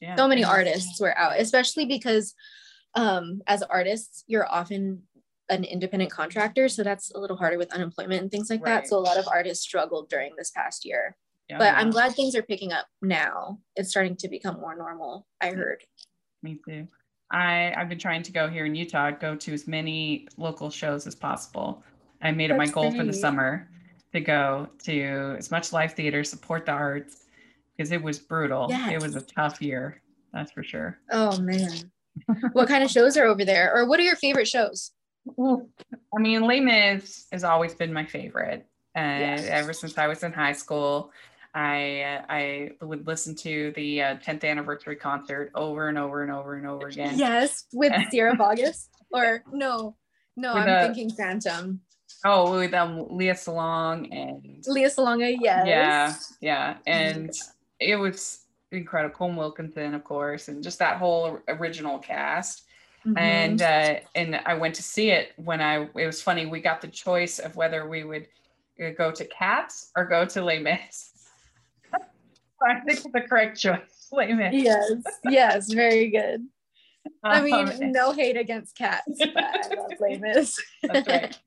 Yeah. 0.00 0.16
So 0.16 0.26
many 0.26 0.44
artists 0.44 1.00
were 1.00 1.16
out, 1.16 1.38
especially 1.38 1.86
because 1.86 2.34
um 2.94 3.42
as 3.46 3.62
artists, 3.62 4.24
you're 4.26 4.50
often 4.50 5.02
an 5.50 5.64
independent 5.64 6.10
contractor, 6.10 6.68
so 6.68 6.82
that's 6.82 7.10
a 7.10 7.18
little 7.18 7.36
harder 7.36 7.58
with 7.58 7.72
unemployment 7.74 8.22
and 8.22 8.30
things 8.30 8.48
like 8.48 8.64
right. 8.64 8.82
that. 8.82 8.88
So 8.88 8.96
a 8.96 9.00
lot 9.00 9.18
of 9.18 9.28
artists 9.28 9.62
struggled 9.62 10.08
during 10.08 10.32
this 10.36 10.50
past 10.50 10.86
year. 10.86 11.16
Yeah, 11.50 11.58
but. 11.58 11.74
I'm 11.74 11.90
glad 11.90 12.14
things 12.14 12.34
are 12.34 12.42
picking 12.42 12.72
up 12.72 12.86
now. 13.02 13.58
It's 13.76 13.90
starting 13.90 14.16
to 14.16 14.28
become 14.28 14.58
more 14.58 14.74
normal. 14.74 15.26
I 15.42 15.50
heard. 15.50 15.82
Me 16.42 16.58
too. 16.66 16.88
I 17.30 17.72
I've 17.76 17.88
been 17.88 17.98
trying 17.98 18.22
to 18.24 18.32
go 18.32 18.48
here 18.48 18.66
in 18.66 18.74
Utah, 18.74 19.10
go 19.10 19.34
to 19.34 19.52
as 19.52 19.66
many 19.66 20.28
local 20.36 20.70
shows 20.70 21.06
as 21.06 21.14
possible. 21.14 21.82
I 22.22 22.30
made 22.32 22.50
it 22.50 22.56
my 22.56 22.66
goal 22.66 22.90
great. 22.90 22.98
for 22.98 23.04
the 23.04 23.12
summer 23.12 23.68
to 24.12 24.20
go 24.20 24.68
to 24.84 25.36
as 25.38 25.50
much 25.50 25.72
live 25.72 25.94
theater, 25.94 26.24
support 26.24 26.66
the 26.66 26.72
arts, 26.72 27.26
because 27.76 27.92
it 27.92 28.02
was 28.02 28.18
brutal. 28.18 28.66
Yes. 28.70 28.92
It 28.92 29.02
was 29.02 29.16
a 29.16 29.20
tough 29.20 29.60
year, 29.60 30.00
that's 30.32 30.52
for 30.52 30.62
sure. 30.62 30.98
Oh 31.10 31.38
man. 31.40 31.90
what 32.52 32.68
kind 32.68 32.84
of 32.84 32.90
shows 32.90 33.16
are 33.16 33.24
over 33.24 33.44
there? 33.44 33.74
Or 33.74 33.86
what 33.86 33.98
are 33.98 34.04
your 34.04 34.16
favorite 34.16 34.48
shows? 34.48 34.92
I 35.38 36.20
mean, 36.20 36.42
Les 36.42 36.60
Mis 36.60 37.26
has 37.32 37.44
always 37.44 37.74
been 37.74 37.92
my 37.92 38.04
favorite. 38.04 38.66
And 38.94 39.40
yes. 39.40 39.48
ever 39.48 39.72
since 39.72 39.98
I 39.98 40.06
was 40.06 40.22
in 40.22 40.32
high 40.32 40.52
school, 40.52 41.10
I 41.54 42.20
I 42.28 42.70
would 42.84 43.06
listen 43.06 43.34
to 43.36 43.72
the 43.76 44.02
uh, 44.02 44.16
10th 44.16 44.44
anniversary 44.44 44.96
concert 44.96 45.52
over 45.54 45.88
and 45.88 45.96
over 45.96 46.22
and 46.22 46.32
over 46.32 46.54
and 46.54 46.66
over 46.66 46.88
again. 46.88 47.16
Yes, 47.16 47.66
with 47.72 47.92
Sierra 48.10 48.36
Boggess, 48.36 48.88
or 49.12 49.44
no, 49.52 49.94
no, 50.36 50.54
with 50.54 50.64
I'm 50.64 50.68
a, 50.68 50.86
thinking 50.86 51.10
Phantom. 51.10 51.80
Oh, 52.24 52.58
with 52.58 52.74
um, 52.74 53.06
Lea 53.10 53.30
Salonga 53.30 54.08
and 54.10 54.64
Lea 54.66 54.84
Salonga, 54.84 55.36
yes. 55.40 55.66
Yeah, 55.66 56.14
yeah, 56.40 56.76
and 56.86 57.30
it 57.78 57.96
was 57.96 58.40
incredible. 58.72 59.14
Colm 59.14 59.36
Wilkinson, 59.36 59.94
of 59.94 60.02
course, 60.02 60.48
and 60.48 60.62
just 60.62 60.80
that 60.80 60.96
whole 60.96 61.38
original 61.46 61.98
cast. 61.98 62.64
Mm-hmm. 63.06 63.18
And 63.18 63.62
uh, 63.62 63.94
and 64.16 64.40
I 64.44 64.54
went 64.54 64.74
to 64.76 64.82
see 64.82 65.10
it 65.10 65.32
when 65.36 65.60
I. 65.60 65.88
It 65.94 66.06
was 66.06 66.20
funny. 66.20 66.46
We 66.46 66.60
got 66.60 66.80
the 66.80 66.88
choice 66.88 67.38
of 67.38 67.54
whether 67.54 67.88
we 67.88 68.02
would 68.02 68.26
uh, 68.84 68.90
go 68.96 69.12
to 69.12 69.24
Cats 69.26 69.92
or 69.94 70.06
go 70.06 70.24
to 70.24 70.42
Les 70.42 70.58
Mis 70.58 71.13
I 72.66 72.80
think 72.80 73.12
the 73.12 73.20
correct 73.20 73.58
choice. 73.58 74.08
Wait 74.12 74.30
a 74.30 74.34
minute. 74.34 74.54
Yes, 74.54 74.92
yes, 75.24 75.72
very 75.72 76.10
good. 76.10 76.46
I 77.24 77.42
mean, 77.42 77.54
um, 77.54 77.92
no 77.92 78.12
hate 78.12 78.36
against 78.36 78.76
cats, 78.76 79.04
but 79.18 79.44
I 79.44 79.74
love 79.74 79.92
Les 80.00 80.18
Mis. 80.18 80.58
that's 80.82 81.08
right. 81.08 81.38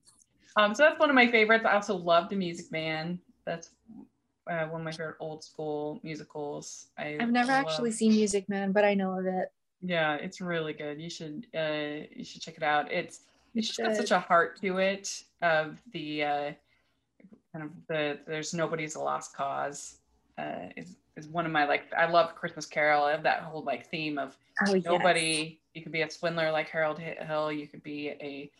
Um, 0.56 0.74
so 0.74 0.84
that's 0.84 1.00
one 1.00 1.10
of 1.10 1.16
my 1.16 1.30
favorites. 1.30 1.66
I 1.66 1.74
also 1.74 1.96
love 1.96 2.30
The 2.30 2.36
Music 2.36 2.72
Man. 2.72 3.20
That's 3.46 3.70
uh, 4.50 4.66
one 4.66 4.82
of 4.82 4.86
my 4.86 4.92
favorite 4.92 5.18
old 5.20 5.44
school 5.44 6.00
musicals. 6.04 6.88
I, 6.98 7.18
have 7.20 7.32
never 7.32 7.52
love. 7.52 7.66
actually 7.66 7.92
seen 7.92 8.12
Music 8.12 8.48
Man, 8.50 8.72
but 8.72 8.84
I 8.84 8.94
know 8.94 9.18
of 9.18 9.26
it. 9.26 9.52
Yeah, 9.82 10.16
it's 10.16 10.42
really 10.42 10.74
good. 10.74 11.00
You 11.00 11.10
should 11.10 11.48
uh, 11.56 12.06
you 12.16 12.24
should 12.24 12.42
check 12.42 12.58
it 12.58 12.64
out. 12.64 12.92
It's 12.92 13.22
it's 13.54 13.68
just 13.68 13.80
got 13.80 13.96
such 13.96 14.12
a 14.12 14.20
heart 14.20 14.60
to 14.62 14.78
it 14.78 15.24
of 15.42 15.78
the 15.94 16.24
uh, 16.24 16.52
kind 17.54 17.66
of 17.66 17.72
the 17.88 18.20
there's 18.28 18.54
nobody's 18.54 18.96
a 18.96 19.00
lost 19.00 19.36
cause 19.36 19.98
uh, 20.38 20.70
is 20.76 20.96
is 21.18 21.28
one 21.28 21.46
of 21.46 21.52
my 21.52 21.66
like 21.66 21.92
I 21.98 22.10
love 22.10 22.36
Christmas 22.36 22.66
Carol. 22.66 23.04
I 23.04 23.12
have 23.12 23.24
that 23.24 23.42
whole 23.42 23.64
like 23.64 23.90
theme 23.90 24.18
of 24.18 24.38
oh, 24.68 24.74
nobody. 24.86 25.22
Yes. 25.22 25.54
You 25.74 25.84
could 25.84 25.92
be 25.92 26.02
a 26.02 26.10
swindler 26.10 26.52
like 26.52 26.70
Harold 26.70 27.00
Hill. 27.00 27.52
You 27.52 27.68
could 27.68 27.84
be 27.84 28.10
a 28.10 28.52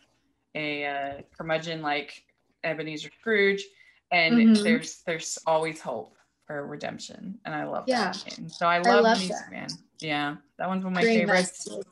a 0.54 0.86
uh, 0.86 1.22
curmudgeon 1.36 1.82
like 1.82 2.24
Ebenezer 2.64 3.10
Scrooge, 3.20 3.64
and 4.10 4.34
mm-hmm. 4.34 4.62
there's 4.62 5.02
there's 5.06 5.38
always 5.46 5.80
hope 5.80 6.16
for 6.46 6.66
redemption, 6.66 7.38
and 7.44 7.54
I 7.54 7.64
love 7.64 7.84
yeah. 7.86 8.12
that. 8.12 8.38
And 8.38 8.50
so 8.50 8.66
I 8.66 8.78
love, 8.78 8.86
I 8.86 9.00
love 9.00 9.18
Music 9.18 9.36
that. 9.36 9.52
Man. 9.52 9.68
Yeah, 10.00 10.36
that 10.58 10.68
one's 10.68 10.84
one 10.84 10.92
of 10.92 10.96
my 10.96 11.02
Great 11.02 11.20
favorites. 11.20 11.68
Message. 11.68 11.86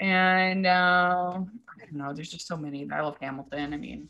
And 0.00 0.66
uh, 0.66 1.38
I 1.40 1.84
don't 1.84 1.94
know. 1.94 2.12
There's 2.12 2.30
just 2.30 2.46
so 2.46 2.56
many. 2.56 2.86
I 2.92 3.00
love 3.00 3.16
Hamilton. 3.20 3.72
I 3.72 3.76
mean, 3.76 4.08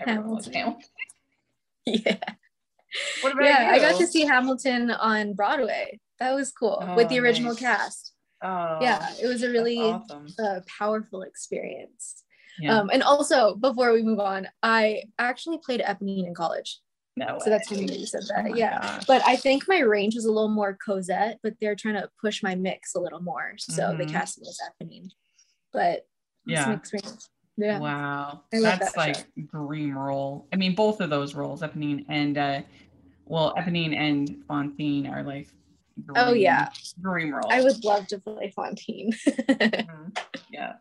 everyone 0.00 0.24
Hamilton. 0.24 0.52
loves 0.54 0.56
Hamilton. 0.56 0.88
yeah. 1.86 2.34
What 3.20 3.32
about 3.32 3.44
yeah, 3.44 3.74
you? 3.74 3.76
I 3.76 3.78
got 3.78 3.98
to 3.98 4.06
see 4.06 4.24
Hamilton 4.24 4.90
on 4.90 5.34
Broadway. 5.34 5.98
That 6.18 6.34
was 6.34 6.52
cool 6.52 6.82
oh, 6.82 6.94
with 6.94 7.08
the 7.08 7.20
original 7.20 7.52
nice. 7.52 7.60
cast. 7.60 8.12
Oh, 8.42 8.78
yeah, 8.80 9.12
it 9.20 9.26
was 9.26 9.42
a 9.42 9.50
really 9.50 9.78
awesome. 9.78 10.26
uh, 10.38 10.60
powerful 10.78 11.22
experience. 11.22 12.24
Yeah. 12.60 12.78
Um, 12.78 12.90
and 12.92 13.02
also, 13.02 13.54
before 13.56 13.92
we 13.92 14.02
move 14.02 14.20
on, 14.20 14.48
I 14.62 15.02
actually 15.18 15.58
played 15.58 15.80
Eponine 15.80 16.26
in 16.26 16.34
college. 16.34 16.80
No 17.18 17.38
so 17.42 17.50
that's 17.50 17.68
when 17.68 17.88
you 17.88 18.06
said 18.06 18.22
that. 18.28 18.46
Oh 18.46 18.54
yeah. 18.54 18.80
Gosh. 18.80 19.04
But 19.06 19.22
I 19.26 19.34
think 19.34 19.64
my 19.66 19.80
range 19.80 20.14
was 20.14 20.24
a 20.24 20.30
little 20.30 20.48
more 20.48 20.78
Cosette, 20.84 21.38
but 21.42 21.54
they're 21.60 21.74
trying 21.74 21.94
to 21.94 22.08
push 22.20 22.44
my 22.44 22.54
mix 22.54 22.94
a 22.94 23.00
little 23.00 23.20
more. 23.20 23.54
So 23.58 23.82
mm-hmm. 23.82 23.98
they 23.98 24.06
cast 24.06 24.40
me 24.40 24.46
as 24.48 24.60
Eponine. 24.80 25.10
But 25.72 26.06
yeah. 26.46 26.72
experience. 26.72 27.28
Yeah. 27.56 27.80
Wow. 27.80 28.42
That's 28.52 28.92
that 28.92 28.96
like 28.96 29.16
show. 29.16 29.24
dream 29.52 29.98
role. 29.98 30.46
I 30.52 30.56
mean, 30.56 30.76
both 30.76 31.00
of 31.00 31.10
those 31.10 31.34
roles, 31.34 31.60
Eponine 31.60 32.04
and 32.08 32.38
uh 32.38 32.60
well, 33.28 33.54
Eponine 33.56 33.96
and 33.96 34.44
Fantine 34.48 35.06
are 35.06 35.22
like 35.22 35.48
dream, 36.04 36.16
oh 36.16 36.32
yeah 36.32 36.68
dream 37.00 37.34
role. 37.34 37.50
I 37.50 37.60
would 37.60 37.84
love 37.84 38.06
to 38.08 38.18
play 38.18 38.52
Fantine. 38.54 39.12
mm-hmm. 39.12 40.08
Yeah. 40.50 40.74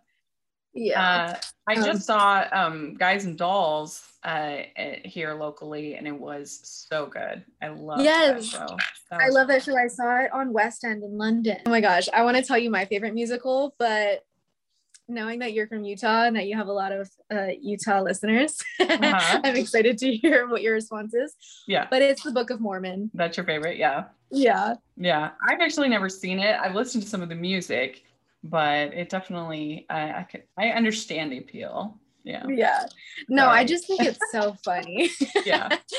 Yeah. 0.73 1.01
Uh, 1.01 1.35
I 1.67 1.75
um, 1.75 1.85
just 1.85 2.05
saw 2.05 2.45
um, 2.51 2.95
Guys 2.95 3.25
and 3.25 3.35
Dolls 3.35 4.03
uh, 4.23 4.57
here 5.03 5.33
locally, 5.33 5.95
and 5.95 6.07
it 6.07 6.17
was 6.17 6.59
so 6.63 7.07
good. 7.07 7.43
I 7.63 7.69
love 7.69 8.01
yes. 8.01 8.51
that 8.51 8.67
show. 8.69 8.77
That 9.09 9.21
I 9.21 9.29
love 9.29 9.47
that 9.47 9.63
show. 9.63 9.75
I 9.75 9.87
saw 9.87 10.19
it 10.19 10.31
on 10.31 10.53
West 10.53 10.83
End 10.83 11.03
in 11.03 11.17
London. 11.17 11.57
Oh 11.65 11.71
my 11.71 11.81
gosh, 11.81 12.07
I 12.13 12.23
want 12.23 12.37
to 12.37 12.43
tell 12.43 12.59
you 12.59 12.69
my 12.69 12.85
favorite 12.85 13.15
musical, 13.15 13.73
but 13.79 14.23
knowing 15.07 15.39
that 15.39 15.53
you're 15.53 15.67
from 15.67 15.83
Utah 15.83 16.23
and 16.23 16.35
that 16.35 16.47
you 16.47 16.55
have 16.55 16.67
a 16.67 16.73
lot 16.73 16.91
of 16.91 17.09
uh, 17.31 17.47
Utah 17.61 18.01
listeners, 18.01 18.57
uh-huh. 18.79 19.41
I'm 19.43 19.55
excited 19.55 19.97
to 19.99 20.15
hear 20.15 20.47
what 20.47 20.61
your 20.61 20.73
response 20.73 21.13
is. 21.13 21.35
Yeah. 21.67 21.87
But 21.89 22.01
it's 22.01 22.23
the 22.23 22.31
Book 22.31 22.49
of 22.49 22.59
Mormon. 22.59 23.11
That's 23.13 23.37
your 23.37 23.45
favorite. 23.45 23.77
Yeah. 23.77 24.05
Yeah. 24.31 24.75
Yeah. 24.95 25.31
I've 25.47 25.61
actually 25.61 25.89
never 25.89 26.09
seen 26.09 26.39
it. 26.39 26.57
I've 26.59 26.75
listened 26.75 27.03
to 27.03 27.09
some 27.09 27.21
of 27.21 27.29
the 27.29 27.35
music, 27.35 28.03
but 28.43 28.93
it 28.93 29.09
definitely, 29.09 29.85
I, 29.89 30.11
I 30.11 30.27
can, 30.29 30.41
I 30.57 30.69
understand 30.69 31.31
the 31.31 31.39
appeal. 31.39 31.97
Yeah. 32.23 32.45
Yeah. 32.49 32.85
No, 33.29 33.43
Sorry. 33.43 33.59
I 33.59 33.63
just 33.65 33.87
think 33.87 34.01
it's 34.01 34.19
so 34.31 34.55
funny. 34.65 35.09
yeah. 35.45 35.69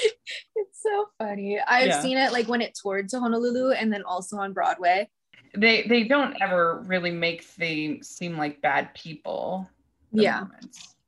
it's 0.55 0.83
so 0.83 1.07
funny. 1.19 1.59
I've 1.67 1.89
yeah. 1.89 2.03
seen 2.03 2.19
it 2.19 2.33
like 2.33 2.49
when 2.49 2.61
it 2.61 2.79
toured 2.81 3.09
to 3.11 3.21
Honolulu 3.21 3.71
and 3.71 3.91
then 3.91 4.03
also 4.03 4.37
on 4.37 4.53
Broadway 4.53 5.09
they 5.57 5.83
they 5.83 6.05
don't 6.05 6.37
ever 6.41 6.83
really 6.87 7.11
make 7.11 7.55
they 7.57 8.01
seem 8.03 8.37
like 8.37 8.61
bad 8.63 8.95
people. 8.95 9.69
Yeah. 10.13 10.45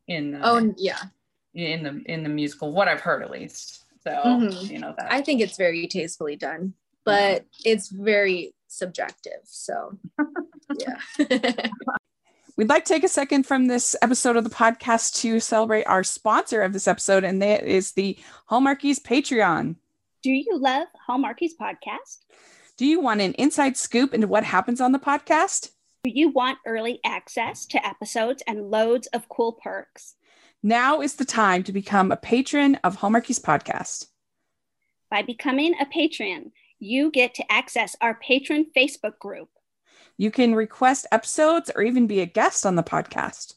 In 0.09 0.33
the, 0.33 0.41
oh 0.43 0.75
yeah. 0.77 1.01
In 1.55 1.83
the 1.83 2.03
in 2.07 2.23
the 2.23 2.29
musical, 2.29 2.73
what 2.73 2.89
I've 2.89 3.01
heard 3.01 3.23
at 3.23 3.31
least. 3.31 3.85
So 4.03 4.11
mm-hmm. 4.11 4.73
you 4.73 4.79
know 4.79 4.95
that. 4.97 5.13
I 5.13 5.23
think 5.23 5.41
it's 5.41 5.57
very 5.57 5.87
tastefully 5.87 6.37
done, 6.37 6.75
but 7.05 7.47
yeah. 7.59 7.73
it's 7.73 7.89
very 7.89 8.55
subjective. 8.69 9.41
So 9.45 9.99
yeah. 10.79 10.99
We'd 12.57 12.69
like 12.69 12.85
to 12.85 12.93
take 12.93 13.05
a 13.05 13.09
second 13.09 13.47
from 13.47 13.69
this 13.69 13.97
episode 14.03 14.37
of 14.37 14.45
the 14.45 14.51
podcast 14.51 15.21
to 15.23 15.41
celebrate 15.41 15.85
our 15.85 16.05
sponsor 16.05 16.61
of 16.61 16.75
this 16.75 16.87
episode, 16.87 17.25
and 17.25 17.41
that 17.41 17.65
is 17.65 17.93
the 17.93 18.19
Hallmarkies 18.51 19.01
Patreon. 19.01 19.77
Do 20.23 20.31
you 20.31 20.59
love 20.59 20.87
Hallmarkies 21.09 21.53
podcast? 21.59 22.19
Do 22.81 22.87
you 22.87 22.99
want 22.99 23.21
an 23.21 23.35
inside 23.35 23.77
scoop 23.77 24.15
into 24.15 24.27
what 24.27 24.43
happens 24.43 24.81
on 24.81 24.93
the 24.93 24.99
podcast? 24.99 25.73
Do 26.03 26.11
you 26.15 26.31
want 26.31 26.61
early 26.65 26.99
access 27.05 27.67
to 27.67 27.87
episodes 27.87 28.43
and 28.47 28.71
loads 28.71 29.07
of 29.09 29.29
cool 29.29 29.53
perks? 29.53 30.15
Now 30.63 31.03
is 31.03 31.17
the 31.17 31.27
time 31.27 31.63
to 31.65 31.73
become 31.73 32.11
a 32.11 32.17
patron 32.17 32.77
of 32.77 32.97
Hallmarkies 32.97 33.39
Podcast. 33.39 34.07
By 35.11 35.21
becoming 35.21 35.75
a 35.79 35.85
patron, 35.85 36.53
you 36.79 37.11
get 37.11 37.35
to 37.35 37.53
access 37.53 37.97
our 38.01 38.15
patron 38.15 38.65
Facebook 38.75 39.19
group. 39.19 39.51
You 40.17 40.31
can 40.31 40.55
request 40.55 41.07
episodes 41.13 41.71
or 41.77 41.83
even 41.83 42.07
be 42.07 42.21
a 42.21 42.25
guest 42.25 42.65
on 42.65 42.77
the 42.77 42.83
podcast. 42.83 43.57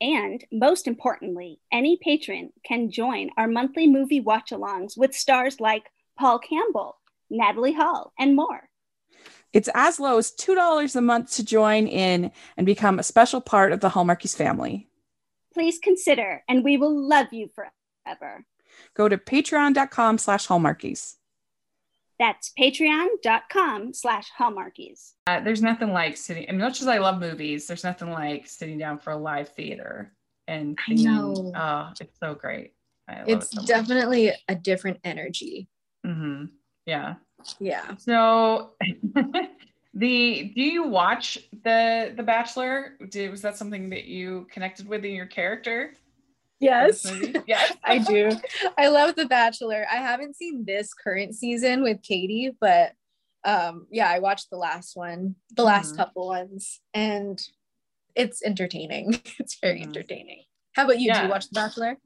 And 0.00 0.44
most 0.52 0.86
importantly, 0.86 1.58
any 1.72 1.98
patron 2.00 2.52
can 2.64 2.92
join 2.92 3.30
our 3.36 3.48
monthly 3.48 3.88
movie 3.88 4.20
watch 4.20 4.50
alongs 4.50 4.96
with 4.96 5.12
stars 5.12 5.58
like 5.58 5.90
Paul 6.16 6.38
Campbell, 6.38 6.98
Natalie 7.30 7.72
Hall, 7.72 8.12
and 8.18 8.34
more. 8.36 8.68
It's 9.52 9.68
as 9.74 10.00
low 10.00 10.18
as 10.18 10.32
$2 10.32 10.96
a 10.96 11.00
month 11.00 11.32
to 11.34 11.44
join 11.44 11.86
in 11.86 12.32
and 12.56 12.66
become 12.66 12.98
a 12.98 13.02
special 13.04 13.40
part 13.40 13.72
of 13.72 13.80
the 13.80 13.90
Hallmarkies 13.90 14.36
family. 14.36 14.88
Please 15.52 15.78
consider, 15.78 16.42
and 16.48 16.64
we 16.64 16.76
will 16.76 16.94
love 17.08 17.32
you 17.32 17.48
forever. 17.54 18.44
Go 18.96 19.08
to 19.08 19.16
patreon.com 19.16 20.18
slash 20.18 20.48
hallmarkies. 20.48 21.14
That's 22.18 22.52
patreon.com 22.58 23.92
slash 23.92 24.30
hallmarkies. 24.38 25.12
Uh, 25.26 25.40
there's 25.40 25.62
nothing 25.62 25.92
like 25.92 26.16
sitting, 26.16 26.46
and 26.48 26.58
much 26.58 26.80
as 26.80 26.86
I 26.88 26.98
love 26.98 27.20
movies, 27.20 27.66
there's 27.66 27.84
nothing 27.84 28.10
like 28.10 28.46
sitting 28.46 28.78
down 28.78 28.98
for 28.98 29.10
a 29.12 29.16
live 29.16 29.48
theater 29.50 30.12
and 30.46 30.78
I 30.88 30.92
know. 30.94 31.52
Oh, 31.56 31.90
it's 31.98 32.18
so 32.20 32.34
great. 32.34 32.74
I 33.08 33.20
love 33.20 33.28
It's 33.28 33.46
it 33.46 33.50
so 33.52 33.60
much. 33.62 33.66
definitely 33.68 34.32
a 34.48 34.54
different 34.54 34.98
energy. 35.02 35.68
Mhm. 36.04 36.50
Yeah. 36.86 37.14
Yeah. 37.60 37.96
So 37.96 38.70
the 39.94 40.52
do 40.54 40.62
you 40.62 40.84
watch 40.88 41.38
the 41.64 42.12
the 42.16 42.22
Bachelor? 42.22 42.96
Did 43.10 43.30
was 43.30 43.42
that 43.42 43.56
something 43.56 43.90
that 43.90 44.04
you 44.04 44.46
connected 44.50 44.88
with 44.88 45.04
in 45.04 45.14
your 45.14 45.26
character? 45.26 45.94
Yes. 46.60 47.04
Yes. 47.46 47.72
I 47.84 47.98
do. 47.98 48.30
I 48.78 48.88
love 48.88 49.16
The 49.16 49.26
Bachelor. 49.26 49.86
I 49.90 49.96
haven't 49.96 50.36
seen 50.36 50.64
this 50.64 50.94
current 50.94 51.34
season 51.34 51.82
with 51.82 52.00
Katie, 52.02 52.52
but 52.60 52.92
um 53.44 53.86
yeah, 53.90 54.08
I 54.08 54.20
watched 54.20 54.48
the 54.50 54.56
last 54.56 54.96
one, 54.96 55.34
the 55.54 55.64
last 55.64 55.94
Mhm. 55.94 55.96
couple 55.98 56.26
ones, 56.28 56.80
and 56.94 57.38
it's 58.14 58.42
entertaining. 58.42 59.20
It's 59.38 59.58
very 59.60 59.80
Mhm. 59.80 59.88
entertaining. 59.88 60.44
How 60.74 60.84
about 60.84 60.98
you? 61.00 61.12
Do 61.12 61.20
you 61.22 61.28
watch 61.28 61.48
The 61.50 61.54
Bachelor? 61.54 61.98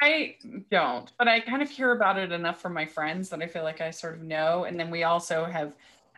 I 0.00 0.36
don't, 0.70 1.12
but 1.18 1.28
I 1.28 1.40
kind 1.40 1.62
of 1.62 1.68
hear 1.68 1.92
about 1.92 2.18
it 2.18 2.32
enough 2.32 2.60
from 2.60 2.72
my 2.72 2.86
friends 2.86 3.28
that 3.30 3.42
I 3.42 3.46
feel 3.46 3.64
like 3.64 3.80
I 3.80 3.90
sort 3.90 4.14
of 4.16 4.22
know. 4.22 4.64
And 4.64 4.80
then 4.80 4.90
we 4.90 5.02
also 5.04 5.44
have 5.44 5.76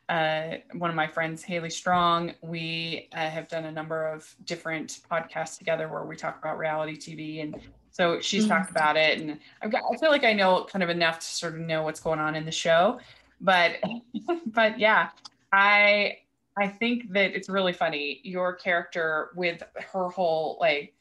uh, 0.09 0.59
one 0.75 0.89
of 0.91 0.95
my 0.97 1.07
friends, 1.09 1.43
Haley 1.43 1.71
Strong. 1.71 2.35
We 2.43 3.09
uh, 3.13 3.29
have 3.29 3.49
done 3.49 3.65
a 3.65 3.73
number 3.73 4.07
of 4.07 4.35
different 4.45 5.01
podcasts 5.11 5.59
together 5.59 5.89
where 5.89 6.05
we 6.05 6.17
talk 6.17 6.39
about 6.39 6.59
reality 6.59 6.97
TV, 6.97 7.41
and 7.41 7.57
so 7.91 8.21
she's 8.21 8.45
Mhm. 8.45 8.49
talked 8.49 8.71
about 8.71 8.97
it. 8.97 9.21
And 9.21 9.41
I've 9.63 9.73
got, 9.73 9.83
I 9.93 9.97
feel 9.97 10.11
like 10.11 10.25
I 10.25 10.33
know 10.33 10.65
kind 10.65 10.83
of 10.83 10.91
enough 10.91 11.19
to 11.21 11.27
sort 11.27 11.55
of 11.55 11.61
know 11.61 11.83
what's 11.83 12.01
going 12.01 12.21
on 12.21 12.37
in 12.37 12.45
the 12.45 12.53
show. 12.53 13.01
But, 13.41 13.81
but 14.47 14.79
yeah, 14.79 15.11
I 15.53 16.19
I 16.57 16.69
think 16.69 17.13
that 17.13 17.35
it's 17.35 17.49
really 17.49 17.73
funny 17.73 18.21
your 18.25 18.55
character 18.55 19.31
with 19.35 19.63
her 19.93 20.09
whole 20.11 20.59
like 20.61 20.95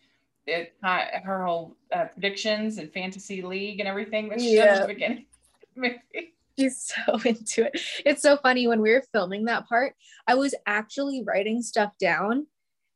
it 0.47 0.73
her 0.81 1.45
whole 1.45 1.77
uh, 1.93 2.05
predictions 2.05 2.77
and 2.77 2.91
fantasy 2.93 3.41
league 3.41 3.79
and 3.79 3.87
everything 3.87 4.29
that 4.29 4.39
she 4.41 4.55
does 4.55 4.65
Yeah. 4.65 4.73
at 4.75 4.81
the 4.87 4.93
beginning. 4.93 5.17
of 5.19 5.69
the 5.75 5.81
movie. 5.81 6.33
She's 6.59 6.93
so 7.05 7.13
into 7.25 7.65
it. 7.65 7.81
It's 8.05 8.21
so 8.21 8.37
funny 8.37 8.67
when 8.67 8.81
we 8.81 8.91
were 8.91 9.03
filming 9.13 9.45
that 9.45 9.67
part, 9.67 9.93
I 10.27 10.35
was 10.35 10.53
actually 10.65 11.23
writing 11.25 11.61
stuff 11.61 11.93
down, 11.97 12.45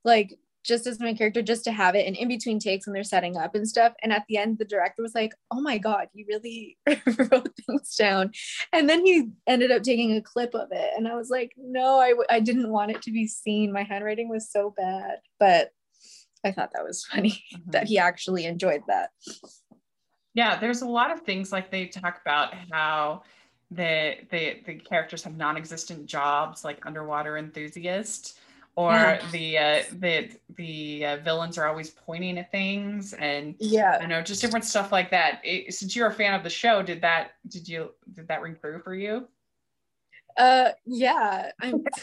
like 0.03 0.37
just 0.63 0.87
as 0.87 0.99
my 0.99 1.13
character, 1.13 1.41
just 1.43 1.63
to 1.63 1.71
have 1.71 1.93
it. 1.95 2.05
And 2.07 2.15
in 2.17 2.27
between 2.27 2.59
takes 2.59 2.85
when 2.85 2.93
they're 2.93 3.03
setting 3.03 3.37
up 3.37 3.53
and 3.55 3.67
stuff. 3.67 3.93
And 4.01 4.11
at 4.11 4.23
the 4.27 4.37
end, 4.37 4.57
the 4.57 4.65
director 4.65 5.03
was 5.03 5.13
like, 5.15 5.31
Oh 5.51 5.61
my 5.61 5.77
God, 5.77 6.07
you 6.13 6.25
really 6.27 6.77
wrote 7.31 7.49
things 7.67 7.95
down. 7.95 8.31
And 8.73 8.89
then 8.89 9.05
he 9.05 9.29
ended 9.47 9.71
up 9.71 9.83
taking 9.83 10.13
a 10.13 10.21
clip 10.21 10.53
of 10.55 10.69
it. 10.71 10.89
And 10.97 11.07
I 11.07 11.15
was 11.15 11.29
like, 11.29 11.53
No, 11.55 11.99
I, 11.99 12.09
w- 12.09 12.27
I 12.29 12.39
didn't 12.39 12.71
want 12.71 12.91
it 12.91 13.01
to 13.03 13.11
be 13.11 13.27
seen. 13.27 13.71
My 13.71 13.83
handwriting 13.83 14.27
was 14.27 14.51
so 14.51 14.73
bad. 14.75 15.19
But 15.39 15.69
I 16.45 16.51
thought 16.51 16.71
that 16.73 16.85
was 16.85 17.03
funny 17.05 17.43
that 17.67 17.87
he 17.87 17.97
actually 17.97 18.45
enjoyed 18.45 18.81
that. 18.87 19.09
Yeah, 20.35 20.59
there's 20.59 20.81
a 20.81 20.87
lot 20.87 21.11
of 21.11 21.21
things 21.21 21.51
like 21.51 21.71
they 21.71 21.87
talk 21.87 22.21
about 22.21 22.53
how 22.71 23.23
the 23.71 24.15
the 24.29 24.61
the 24.65 24.75
characters 24.75 25.23
have 25.23 25.35
non-existent 25.35 26.05
jobs 26.05 26.63
like 26.63 26.85
underwater 26.85 27.37
enthusiast 27.37 28.37
or 28.75 28.91
Yeah. 28.91 29.31
the 29.31 29.57
uh, 29.57 29.83
the 29.99 30.29
the 30.55 31.05
uh, 31.05 31.17
villains 31.17 31.57
are 31.57 31.67
always 31.67 31.89
pointing 31.89 32.37
at 32.37 32.51
things 32.51 33.13
and 33.13 33.55
Yeah. 33.59 34.01
you 34.01 34.07
know 34.07 34.21
just 34.21 34.41
different 34.41 34.65
stuff 34.65 34.91
like 34.91 35.09
that. 35.11 35.39
It, 35.43 35.73
since 35.73 35.95
you're 35.95 36.07
a 36.09 36.13
fan 36.13 36.33
of 36.33 36.43
the 36.43 36.49
show, 36.49 36.83
did 36.83 37.01
that 37.01 37.31
did 37.47 37.67
you 37.67 37.91
did 38.13 38.27
that 38.27 38.41
ring 38.41 38.55
true 38.59 38.79
for 38.83 38.93
you? 38.93 39.27
Uh, 40.37 40.71
yeah, 40.85 41.51
I'm. 41.61 41.83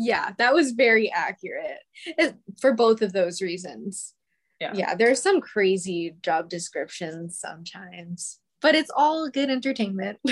Yeah, 0.00 0.30
that 0.38 0.54
was 0.54 0.70
very 0.72 1.10
accurate 1.10 1.80
It- 2.06 2.36
for 2.60 2.72
both 2.72 3.02
of 3.02 3.12
those 3.12 3.42
reasons. 3.42 4.14
Yeah. 4.60 4.72
yeah, 4.74 4.94
there's 4.94 5.22
some 5.22 5.40
crazy 5.40 6.16
job 6.22 6.48
descriptions 6.48 7.38
sometimes, 7.38 8.40
but 8.60 8.74
it's 8.74 8.90
all 8.96 9.28
good 9.28 9.50
entertainment. 9.50 10.18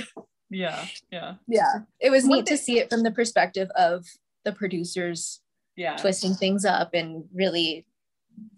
Yeah, 0.48 0.86
yeah, 1.10 1.34
yeah, 1.48 1.80
it 1.98 2.10
was 2.10 2.22
One 2.24 2.38
neat 2.38 2.46
to 2.46 2.56
see 2.56 2.78
it 2.78 2.88
from 2.88 3.02
the 3.02 3.10
perspective 3.10 3.68
of 3.74 4.06
the 4.44 4.52
producers 4.52 5.40
yeah. 5.74 5.96
twisting 5.96 6.34
things 6.34 6.64
up 6.64 6.94
and 6.94 7.24
really 7.34 7.84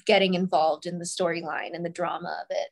getting 0.04 0.34
involved 0.34 0.84
in 0.84 0.98
the 0.98 1.06
storyline 1.06 1.74
and 1.74 1.86
the 1.86 1.88
drama 1.88 2.42
of 2.42 2.46
it. 2.50 2.68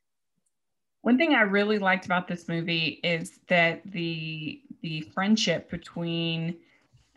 One 1.01 1.17
thing 1.17 1.35
I 1.35 1.41
really 1.43 1.79
liked 1.79 2.05
about 2.05 2.29
this 2.29 2.47
movie 2.47 3.01
is 3.03 3.39
that 3.49 3.81
the 3.91 4.61
the 4.83 5.01
friendship 5.15 5.71
between 5.71 6.59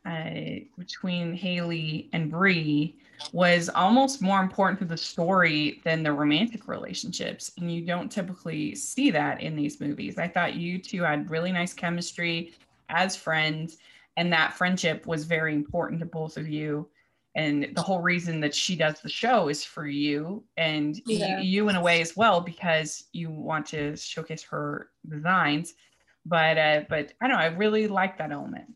uh, 0.06 0.62
between 0.78 1.34
Haley 1.34 2.10
and 2.14 2.32
Bree 2.32 2.98
was 3.34 3.70
almost 3.70 4.22
more 4.22 4.42
important 4.42 4.80
to 4.80 4.86
the 4.86 4.98
story 4.98 5.82
than 5.84 6.04
the 6.04 6.12
romantic 6.12 6.68
relationships, 6.68 7.52
and 7.58 7.72
you 7.72 7.82
don't 7.86 8.10
typically 8.12 8.76
see 8.76 9.12
that 9.12 9.42
in 9.42 9.56
these 9.56 9.82
movies. 9.82 10.18
I 10.18 10.28
thought 10.28 10.56
you 10.56 10.80
two 10.80 11.04
had 11.04 11.30
really 11.30 11.52
nice 11.52 11.74
chemistry 11.74 12.54
as 12.90 13.16
friends, 13.16 13.78
and 14.18 14.32
that 14.32 14.54
friendship 14.54 15.06
was 15.06 15.26
very 15.26 15.54
important 15.54 16.00
to 16.00 16.06
both 16.06 16.38
of 16.38 16.48
you. 16.48 16.88
And 17.36 17.70
the 17.76 17.82
whole 17.82 18.02
reason 18.02 18.40
that 18.40 18.56
she 18.56 18.76
does 18.76 19.00
the 19.02 19.10
show 19.10 19.50
is 19.50 19.64
for 19.64 19.86
you 19.88 20.44
and 20.58 21.00
Yeah. 21.06 21.40
you 21.40 21.70
in 21.70 21.76
a 21.76 21.82
way 21.82 22.02
as 22.02 22.18
well 22.18 22.42
because 22.42 23.06
you 23.14 23.30
want 23.30 23.68
to 23.68 23.96
showcase 23.96 24.44
her 24.44 24.90
designs. 25.08 25.76
But 26.26 26.58
uh, 26.58 26.82
but 26.90 27.14
I 27.22 27.28
don't 27.28 27.38
know, 27.38 27.44
I 27.44 27.48
really 27.48 27.88
like 27.88 28.18
that 28.18 28.32
element. 28.32 28.74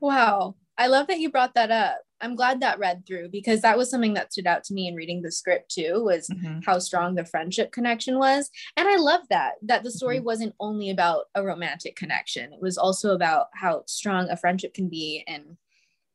Wow. 0.00 0.56
I 0.78 0.88
love 0.88 1.06
that 1.06 1.20
you 1.20 1.30
brought 1.30 1.54
that 1.54 1.70
up. 1.70 1.98
I'm 2.20 2.34
glad 2.34 2.60
that 2.60 2.78
read 2.78 3.04
through 3.06 3.28
because 3.30 3.60
that 3.60 3.76
was 3.76 3.90
something 3.90 4.14
that 4.14 4.32
stood 4.32 4.46
out 4.46 4.64
to 4.64 4.74
me 4.74 4.88
in 4.88 4.94
reading 4.94 5.20
the 5.22 5.30
script 5.30 5.70
too 5.70 6.02
was 6.04 6.28
Mhm. 6.28 6.64
how 6.64 6.78
strong 6.78 7.14
the 7.14 7.24
friendship 7.26 7.72
connection 7.72 8.18
was. 8.18 8.50
And 8.76 8.88
I 8.88 8.96
love 8.96 9.22
that 9.28 9.54
that 9.62 9.82
the 9.82 9.90
story 9.90 10.18
Mhm. 10.20 10.24
wasn't 10.24 10.54
only 10.60 10.88
about 10.90 11.26
a 11.34 11.42
romantic 11.44 11.94
connection. 11.96 12.52
It 12.54 12.60
was 12.60 12.78
also 12.78 13.14
about 13.14 13.48
how 13.54 13.84
strong 13.86 14.28
a 14.30 14.36
friendship 14.36 14.72
can 14.72 14.88
be 14.88 15.24
and 15.26 15.56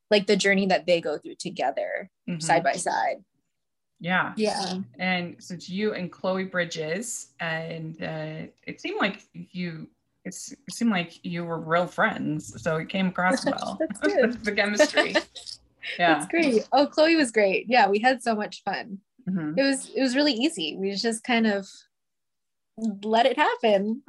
like 0.10 0.26
the 0.28 0.36
journey 0.36 0.66
that 0.68 0.86
they 0.88 1.00
go 1.02 1.18
through 1.20 1.36
together 1.36 2.10
Mhm. 2.28 2.42
side 2.42 2.64
by 2.64 2.74
side. 2.74 3.24
Yeah. 4.00 4.34
Yeah. 4.36 4.80
And 4.98 5.42
since 5.44 5.70
you 5.70 5.94
and 5.94 6.12
Chloe 6.12 6.46
Bridges, 6.46 7.34
and 7.40 8.02
uh, 8.02 8.48
it 8.66 8.82
seemed 8.82 9.00
like 9.00 9.22
you, 9.34 9.88
it 10.26 10.34
seemed 10.70 10.92
like 10.92 11.20
you 11.24 11.44
were 11.44 11.60
real 11.60 11.88
friends. 11.88 12.62
So 12.62 12.78
it 12.78 12.90
came 12.90 13.08
across 13.08 13.46
well. 13.46 13.78
That's 13.80 14.00
good. 14.02 14.44
the 14.44 14.52
chemistry. 14.52 15.16
Yeah. 15.98 16.14
That's 16.14 16.28
great. 16.28 16.68
Oh, 16.74 16.86
Chloe 16.86 17.16
was 17.16 17.32
great. 17.32 17.66
Yeah, 17.68 17.90
we 17.90 17.98
had 17.98 18.22
so 18.22 18.36
much 18.36 18.64
fun. 18.64 19.00
Mhm. 19.28 19.58
It 19.58 19.64
was 19.64 19.90
it 19.96 20.00
was 20.00 20.16
really 20.16 20.32
easy. 20.32 20.78
We 20.78 20.94
just 20.94 21.24
kind 21.24 21.48
of 21.48 21.68
let 23.04 23.26
it 23.26 23.36
happen. 23.36 24.04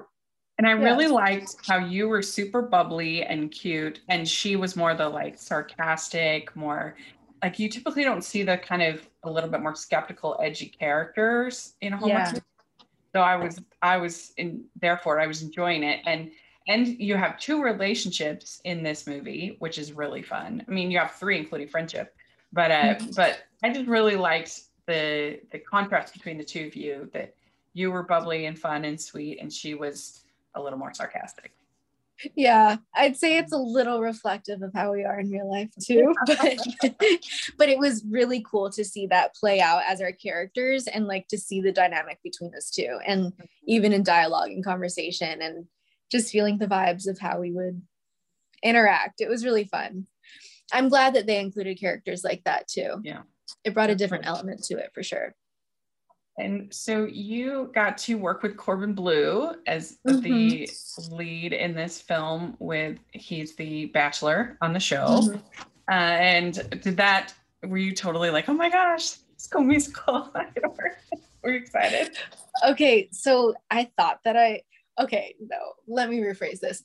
And 0.58 0.66
I 0.66 0.74
Yeah. 0.74 0.84
really 0.84 1.08
liked 1.08 1.56
how 1.66 1.78
you 1.78 2.08
were 2.10 2.20
super 2.20 2.60
bubbly 2.60 3.24
and 3.24 3.50
cute, 3.50 4.00
and 4.10 4.28
she 4.28 4.54
was 4.54 4.76
more 4.76 4.94
the 4.94 5.08
like 5.08 5.38
sarcastic, 5.38 6.54
more 6.54 6.94
like 7.42 7.58
you 7.58 7.70
typically 7.70 8.04
don't 8.04 8.22
see 8.22 8.42
the 8.42 8.58
kind 8.58 8.82
of 8.82 9.08
a 9.24 9.30
little 9.30 9.48
bit 9.48 9.62
more 9.62 9.74
skeptical, 9.74 10.38
edgy 10.42 10.66
characters 10.68 11.72
in 11.80 11.94
a 11.94 11.96
Hallmark. 11.96 12.18
Yeah. 12.20 12.26
movies. 12.32 12.42
So 13.14 13.20
I 13.20 13.36
was, 13.36 13.60
I 13.82 13.98
was 13.98 14.32
in, 14.38 14.64
therefore 14.80 15.20
I 15.20 15.26
was 15.26 15.42
enjoying 15.42 15.82
it, 15.82 16.00
and 16.06 16.30
and 16.68 16.86
you 16.86 17.16
have 17.16 17.38
two 17.38 17.60
relationships 17.62 18.60
in 18.64 18.82
this 18.82 19.06
movie, 19.06 19.56
which 19.58 19.78
is 19.78 19.92
really 19.92 20.22
fun. 20.22 20.64
I 20.66 20.70
mean, 20.70 20.90
you 20.90 20.98
have 20.98 21.10
three, 21.12 21.36
including 21.36 21.68
friendship, 21.68 22.14
but 22.52 22.70
uh, 22.70 22.94
Mhm. 22.94 23.16
but 23.16 23.42
I 23.62 23.72
just 23.72 23.88
really 23.88 24.16
liked 24.16 24.60
the 24.86 25.40
the 25.50 25.58
contrast 25.58 26.12
between 26.14 26.38
the 26.38 26.44
two 26.44 26.66
of 26.66 26.76
you. 26.76 27.10
That 27.12 27.34
you 27.74 27.90
were 27.90 28.02
bubbly 28.04 28.46
and 28.46 28.58
fun 28.58 28.84
and 28.84 29.00
sweet, 29.00 29.40
and 29.40 29.52
she 29.52 29.74
was 29.74 30.24
a 30.54 30.62
little 30.62 30.78
more 30.78 30.94
sarcastic. 30.94 31.52
Yeah, 32.34 32.76
I'd 32.94 33.16
say 33.16 33.38
it's 33.38 33.52
a 33.52 33.58
little 33.58 34.00
reflective 34.00 34.62
of 34.62 34.72
how 34.74 34.92
we 34.92 35.04
are 35.04 35.20
in 35.20 35.30
real 35.30 35.50
life 35.50 35.70
too. 35.82 36.14
But, 36.26 36.58
but 37.58 37.68
it 37.68 37.78
was 37.78 38.04
really 38.08 38.44
cool 38.48 38.70
to 38.70 38.84
see 38.84 39.06
that 39.08 39.34
play 39.34 39.60
out 39.60 39.82
as 39.88 40.00
our 40.00 40.12
characters 40.12 40.86
and 40.86 41.06
like 41.06 41.28
to 41.28 41.38
see 41.38 41.60
the 41.60 41.72
dynamic 41.72 42.18
between 42.22 42.54
us 42.54 42.70
two 42.70 42.98
and 43.06 43.32
even 43.66 43.92
in 43.92 44.02
dialogue 44.02 44.50
and 44.50 44.64
conversation 44.64 45.42
and 45.42 45.66
just 46.10 46.30
feeling 46.30 46.58
the 46.58 46.66
vibes 46.66 47.08
of 47.08 47.18
how 47.18 47.40
we 47.40 47.50
would 47.50 47.82
interact. 48.62 49.20
It 49.20 49.28
was 49.28 49.44
really 49.44 49.64
fun. 49.64 50.06
I'm 50.72 50.88
glad 50.88 51.14
that 51.14 51.26
they 51.26 51.38
included 51.38 51.80
characters 51.80 52.24
like 52.24 52.44
that 52.44 52.68
too. 52.68 53.00
Yeah. 53.02 53.22
It 53.64 53.74
brought 53.74 53.90
a 53.90 53.94
different 53.94 54.26
element 54.26 54.62
to 54.64 54.78
it 54.78 54.90
for 54.94 55.02
sure. 55.02 55.34
And 56.38 56.72
so 56.72 57.04
you 57.04 57.70
got 57.74 57.98
to 57.98 58.14
work 58.16 58.42
with 58.42 58.56
Corbin 58.56 58.94
Bleu 58.94 59.52
as 59.66 59.98
the 60.04 60.12
Mm-hmm. 60.12 61.14
lead 61.14 61.52
in 61.52 61.74
this 61.74 62.00
film 62.00 62.56
with 62.58 62.98
he's 63.12 63.54
the 63.56 63.86
bachelor 63.86 64.56
on 64.62 64.72
the 64.72 64.80
show. 64.80 65.06
Mhm. 65.06 65.42
Uh, 65.90 65.92
and 65.92 66.80
did 66.82 66.96
that 66.96 67.34
were 67.62 67.76
you 67.78 67.92
totally 67.94 68.30
like, 68.30 68.48
oh 68.48 68.54
my 68.54 68.70
gosh, 68.70 69.16
school 69.36 69.62
musical? 69.74 70.32
were 71.42 71.52
you 71.52 71.58
excited? 71.58 72.16
Okay, 72.66 73.08
so 73.12 73.54
I 73.70 73.90
thought 73.96 74.20
that 74.24 74.36
I 74.36 74.62
okay, 74.98 75.34
no, 75.40 75.58
let 75.86 76.08
me 76.08 76.18
rephrase 76.20 76.60
this. 76.60 76.82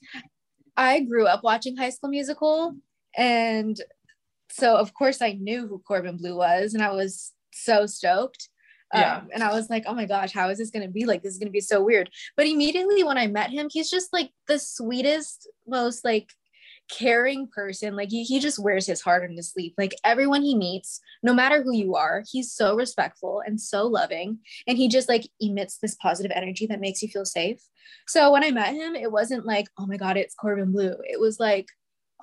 I 0.76 1.02
grew 1.02 1.26
up 1.26 1.44
watching 1.44 1.76
High 1.78 1.90
School 1.90 2.10
Musical, 2.10 2.76
and 3.18 3.80
so 4.52 4.76
of 4.76 4.94
course 4.94 5.22
I 5.22 5.34
knew 5.34 5.68
who 5.68 5.80
Corbin 5.80 6.18
Bleu 6.18 6.36
was, 6.36 6.74
and 6.74 6.84
I 6.84 6.92
was 6.92 7.34
so 7.54 7.86
stoked. 7.86 8.50
Yeah. 8.94 9.18
Um, 9.18 9.30
and 9.34 9.44
I 9.44 9.54
was 9.54 9.70
like, 9.70 9.84
oh 9.88 9.94
my 9.94 10.06
gosh, 10.06 10.32
how 10.32 10.50
is 10.50 10.58
this 10.58 10.72
going 10.72 10.86
to 10.86 10.92
be? 10.92 11.06
Like, 11.06 11.22
this 11.24 11.34
is 11.34 11.40
going 11.40 11.48
to 11.50 11.52
be 11.52 11.60
so 11.60 11.84
weird. 11.84 12.10
But 12.36 12.48
immediately 12.48 13.04
when 13.04 13.18
I 13.18 13.28
met 13.28 13.50
him, 13.50 13.68
he's 13.72 13.90
just 13.90 14.14
like 14.14 14.32
the 14.48 14.58
sweetest, 14.60 15.48
most 15.68 16.06
like 16.06 16.30
caring 16.90 17.48
person. 17.54 17.96
Like, 17.98 18.10
he, 18.10 18.24
he 18.24 18.40
just 18.40 18.60
wears 18.60 18.86
his 18.86 19.02
heart 19.02 19.30
on 19.30 19.36
his 19.36 19.52
sleeve. 19.52 19.74
Like, 19.78 19.94
everyone 20.06 20.42
he 20.42 20.56
meets, 20.56 21.02
no 21.22 21.34
matter 21.34 21.62
who 21.62 21.74
you 21.74 21.96
are, 21.96 22.24
he's 22.32 22.54
so 22.54 22.76
respectful 22.76 23.42
and 23.46 23.60
so 23.60 23.86
loving. 23.86 24.40
And 24.68 24.78
he 24.78 24.88
just 24.88 25.10
like 25.10 25.28
emits 25.42 25.80
this 25.80 25.96
positive 25.96 26.32
energy 26.34 26.66
that 26.68 26.80
makes 26.80 27.02
you 27.02 27.10
feel 27.10 27.26
safe. 27.26 27.60
So 28.08 28.32
when 28.32 28.44
I 28.44 28.52
met 28.52 28.74
him, 28.74 28.96
it 28.96 29.12
wasn't 29.12 29.46
like, 29.46 29.68
oh 29.78 29.86
my 29.86 29.98
God, 29.98 30.16
it's 30.16 30.34
Corbin 30.36 30.72
Bleu. 30.72 30.96
It 31.04 31.20
was 31.20 31.40
like, 31.42 31.68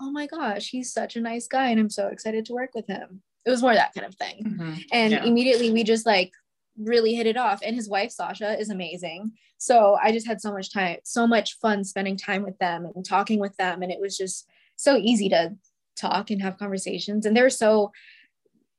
oh 0.00 0.10
my 0.10 0.26
gosh, 0.26 0.68
he's 0.70 0.92
such 0.92 1.14
a 1.16 1.20
nice 1.20 1.46
guy. 1.46 1.68
And 1.68 1.78
I'm 1.78 1.90
so 1.90 2.08
excited 2.08 2.46
to 2.46 2.54
work 2.54 2.70
with 2.74 2.86
him. 2.86 3.22
It 3.44 3.50
was 3.50 3.60
more 3.60 3.74
that 3.74 3.92
kind 3.94 4.06
of 4.06 4.14
thing. 4.14 4.56
Mhm. 4.58 4.84
And 4.92 5.12
Yeah. 5.12 5.24
immediately 5.24 5.70
we 5.70 5.84
just 5.84 6.06
like 6.06 6.32
really 6.78 7.14
hit 7.14 7.26
it 7.26 7.36
off. 7.36 7.60
And 7.62 7.74
his 7.76 7.88
wife, 7.88 8.10
Sasha, 8.10 8.58
is 8.58 8.70
amazing. 8.70 9.32
So 9.58 9.96
I 10.02 10.12
just 10.12 10.26
had 10.26 10.40
so 10.40 10.52
much 10.52 10.72
time, 10.72 10.98
so 11.04 11.26
much 11.26 11.58
fun 11.58 11.84
spending 11.84 12.16
time 12.16 12.42
with 12.42 12.58
them 12.58 12.90
and 12.94 13.04
talking 13.04 13.38
with 13.38 13.56
them. 13.56 13.82
And 13.82 13.90
it 13.92 14.00
was 14.00 14.16
just 14.16 14.46
so 14.76 14.96
easy 14.96 15.28
to 15.30 15.54
talk 15.96 16.30
and 16.30 16.42
have 16.42 16.58
conversations. 16.58 17.24
And 17.26 17.36
they're 17.36 17.50
so 17.50 17.92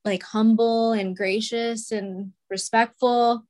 like 0.04 0.22
humble 0.24 0.92
and 0.92 1.16
gracious 1.16 1.92
and 1.92 2.34
respectful. 2.50 3.46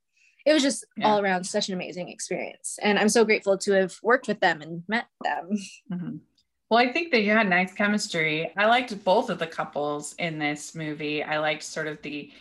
It 0.46 0.54
was 0.54 0.62
just 0.64 0.86
Yeah. 0.96 1.08
all 1.08 1.20
around 1.20 1.44
such 1.46 1.68
an 1.70 1.74
amazing 1.74 2.08
experience. 2.10 2.78
And 2.82 3.00
I'm 3.00 3.10
so 3.10 3.26
grateful 3.26 3.58
to 3.58 3.72
have 3.74 3.98
worked 4.04 4.28
with 4.28 4.40
them 4.40 4.62
and 4.62 4.84
met 4.88 5.08
them. 5.24 5.50
Mhm. 5.92 6.20
Well, 6.70 6.80
I 6.80 6.92
think 6.92 7.12
that 7.12 7.22
you 7.22 7.32
had 7.32 7.50
nice 7.50 7.74
chemistry. 7.74 8.52
I 8.56 8.66
liked 8.68 9.04
both 9.04 9.30
of 9.30 9.40
the 9.40 9.48
couples 9.48 10.14
in 10.18 10.40
this 10.40 10.74
movie. 10.76 11.24
I 11.24 11.40
liked 11.40 11.64
sort 11.64 11.88
of 11.88 12.02
the 12.02 12.32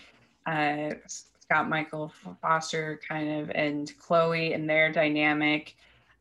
uh, 0.47 0.91
Scott 1.45 1.69
Michael 1.69 2.13
Foster 2.41 3.01
kind 3.07 3.43
of 3.43 3.51
and 3.51 3.93
Chloe 3.99 4.55
and 4.55 4.69
their 4.69 4.91
dynamic 4.91 5.77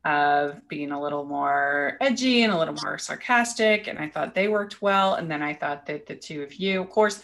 of 0.06 0.68
being 0.68 0.92
a 0.92 1.02
little 1.02 1.24
more 1.24 1.98
edgy 2.02 2.44
and 2.44 2.52
a 2.52 2.58
little 2.58 2.76
more 2.84 2.98
sarcastic. 2.98 3.88
And 3.88 3.98
I 3.98 4.10
thought 4.10 4.36
they 4.36 4.50
worked 4.50 4.82
well. 4.82 5.14
And 5.16 5.32
then 5.32 5.42
I 5.42 5.54
thought 5.54 5.86
that 5.86 6.06
the 6.08 6.16
two 6.16 6.44
of 6.44 6.56
you, 6.56 6.82
of 6.82 6.90
course, 6.90 7.24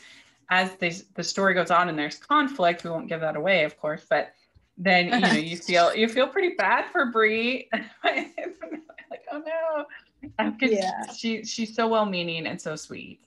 as 0.49 0.73
the, 0.75 1.01
the 1.15 1.23
story 1.23 1.53
goes 1.53 1.71
on 1.71 1.89
and 1.89 1.99
there's 1.99 2.15
conflict, 2.17 2.85
we 2.85 2.89
won't 2.89 3.09
give 3.09 3.19
that 3.19 3.35
away, 3.35 3.65
of 3.65 3.77
course, 3.79 4.05
but 4.09 4.33
then 4.77 5.07
you 5.07 5.19
know 5.19 5.31
you 5.33 5.57
feel 5.67 5.93
you 5.93 6.07
feel 6.07 6.27
pretty 6.27 6.55
bad 6.55 6.89
for 6.91 7.07
Bree. 7.07 7.69
like, 8.03 9.25
oh 9.31 9.43
no. 9.45 9.85
Because 10.21 10.71
Yeah. 10.71 11.11
she 11.11 11.43
she's 11.43 11.75
so 11.75 11.87
well 11.87 12.05
meaning 12.05 12.47
and 12.47 12.59
so 12.59 12.75
sweet. 12.77 13.19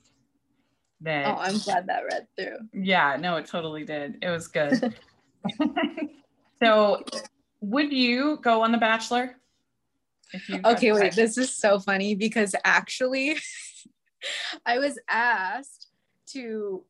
That 1.03 1.27
Oh, 1.27 1.37
I'm 1.39 1.57
glad 1.59 1.87
that 1.87 2.03
read 2.09 2.27
through. 2.37 2.57
yeah, 2.73 3.17
no, 3.19 3.37
it 3.37 3.45
totally 3.45 3.83
did. 3.85 4.17
It 4.21 4.29
was 4.29 4.47
good. 4.47 4.95
so 6.63 7.03
would 7.61 7.91
you 7.91 8.39
go 8.41 8.61
on 8.63 8.71
The 8.71 8.77
Bachelor? 8.77 9.35
If 10.33 10.49
you 10.49 10.59
got 10.59 10.75
Okay, 10.77 10.91
wait, 10.93 11.13
this 11.15 11.37
is 11.37 11.55
so 11.55 11.79
funny 11.79 12.15
because 12.15 12.55
actually 12.63 13.37
I 14.65 14.79
was 14.79 14.97
asked 15.09 15.87
to 16.29 16.83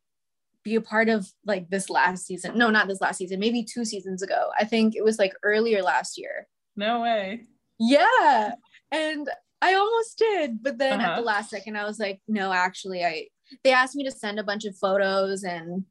be 0.64 0.76
a 0.76 0.82
part 0.82 1.10
of 1.10 1.28
like 1.46 1.70
this 1.70 1.90
last 1.90 2.26
season. 2.26 2.58
No, 2.58 2.70
not 2.70 2.88
this 2.88 3.02
last 3.02 3.18
season, 3.18 3.40
maybe 3.40 3.64
two 3.66 3.84
seasons 3.84 4.22
ago. 4.22 4.50
I 4.58 4.64
think 4.64 4.96
it 4.96 5.04
was 5.04 5.20
like 5.20 5.34
earlier 5.44 5.82
last 5.82 6.18
year. 6.18 6.48
No 6.76 7.02
way. 7.02 7.42
Yeah. 7.80 8.52
And 8.92 9.30
I 9.62 9.74
almost 9.74 10.18
did, 10.18 10.62
but 10.64 10.78
then 10.78 11.02
at 11.02 11.06
Uh-huh. 11.08 11.16
the 11.22 11.26
last 11.26 11.50
second 11.50 11.78
I 11.78 11.84
was 11.86 12.00
like, 12.00 12.22
no, 12.28 12.54
actually 12.54 13.04
I 13.04 13.28
they 13.64 13.72
asked 13.72 13.96
me 13.96 14.04
to 14.04 14.12
send 14.12 14.40
a 14.40 14.44
bunch 14.44 14.66
of 14.66 14.78
photos 14.78 15.44
and 15.44 15.86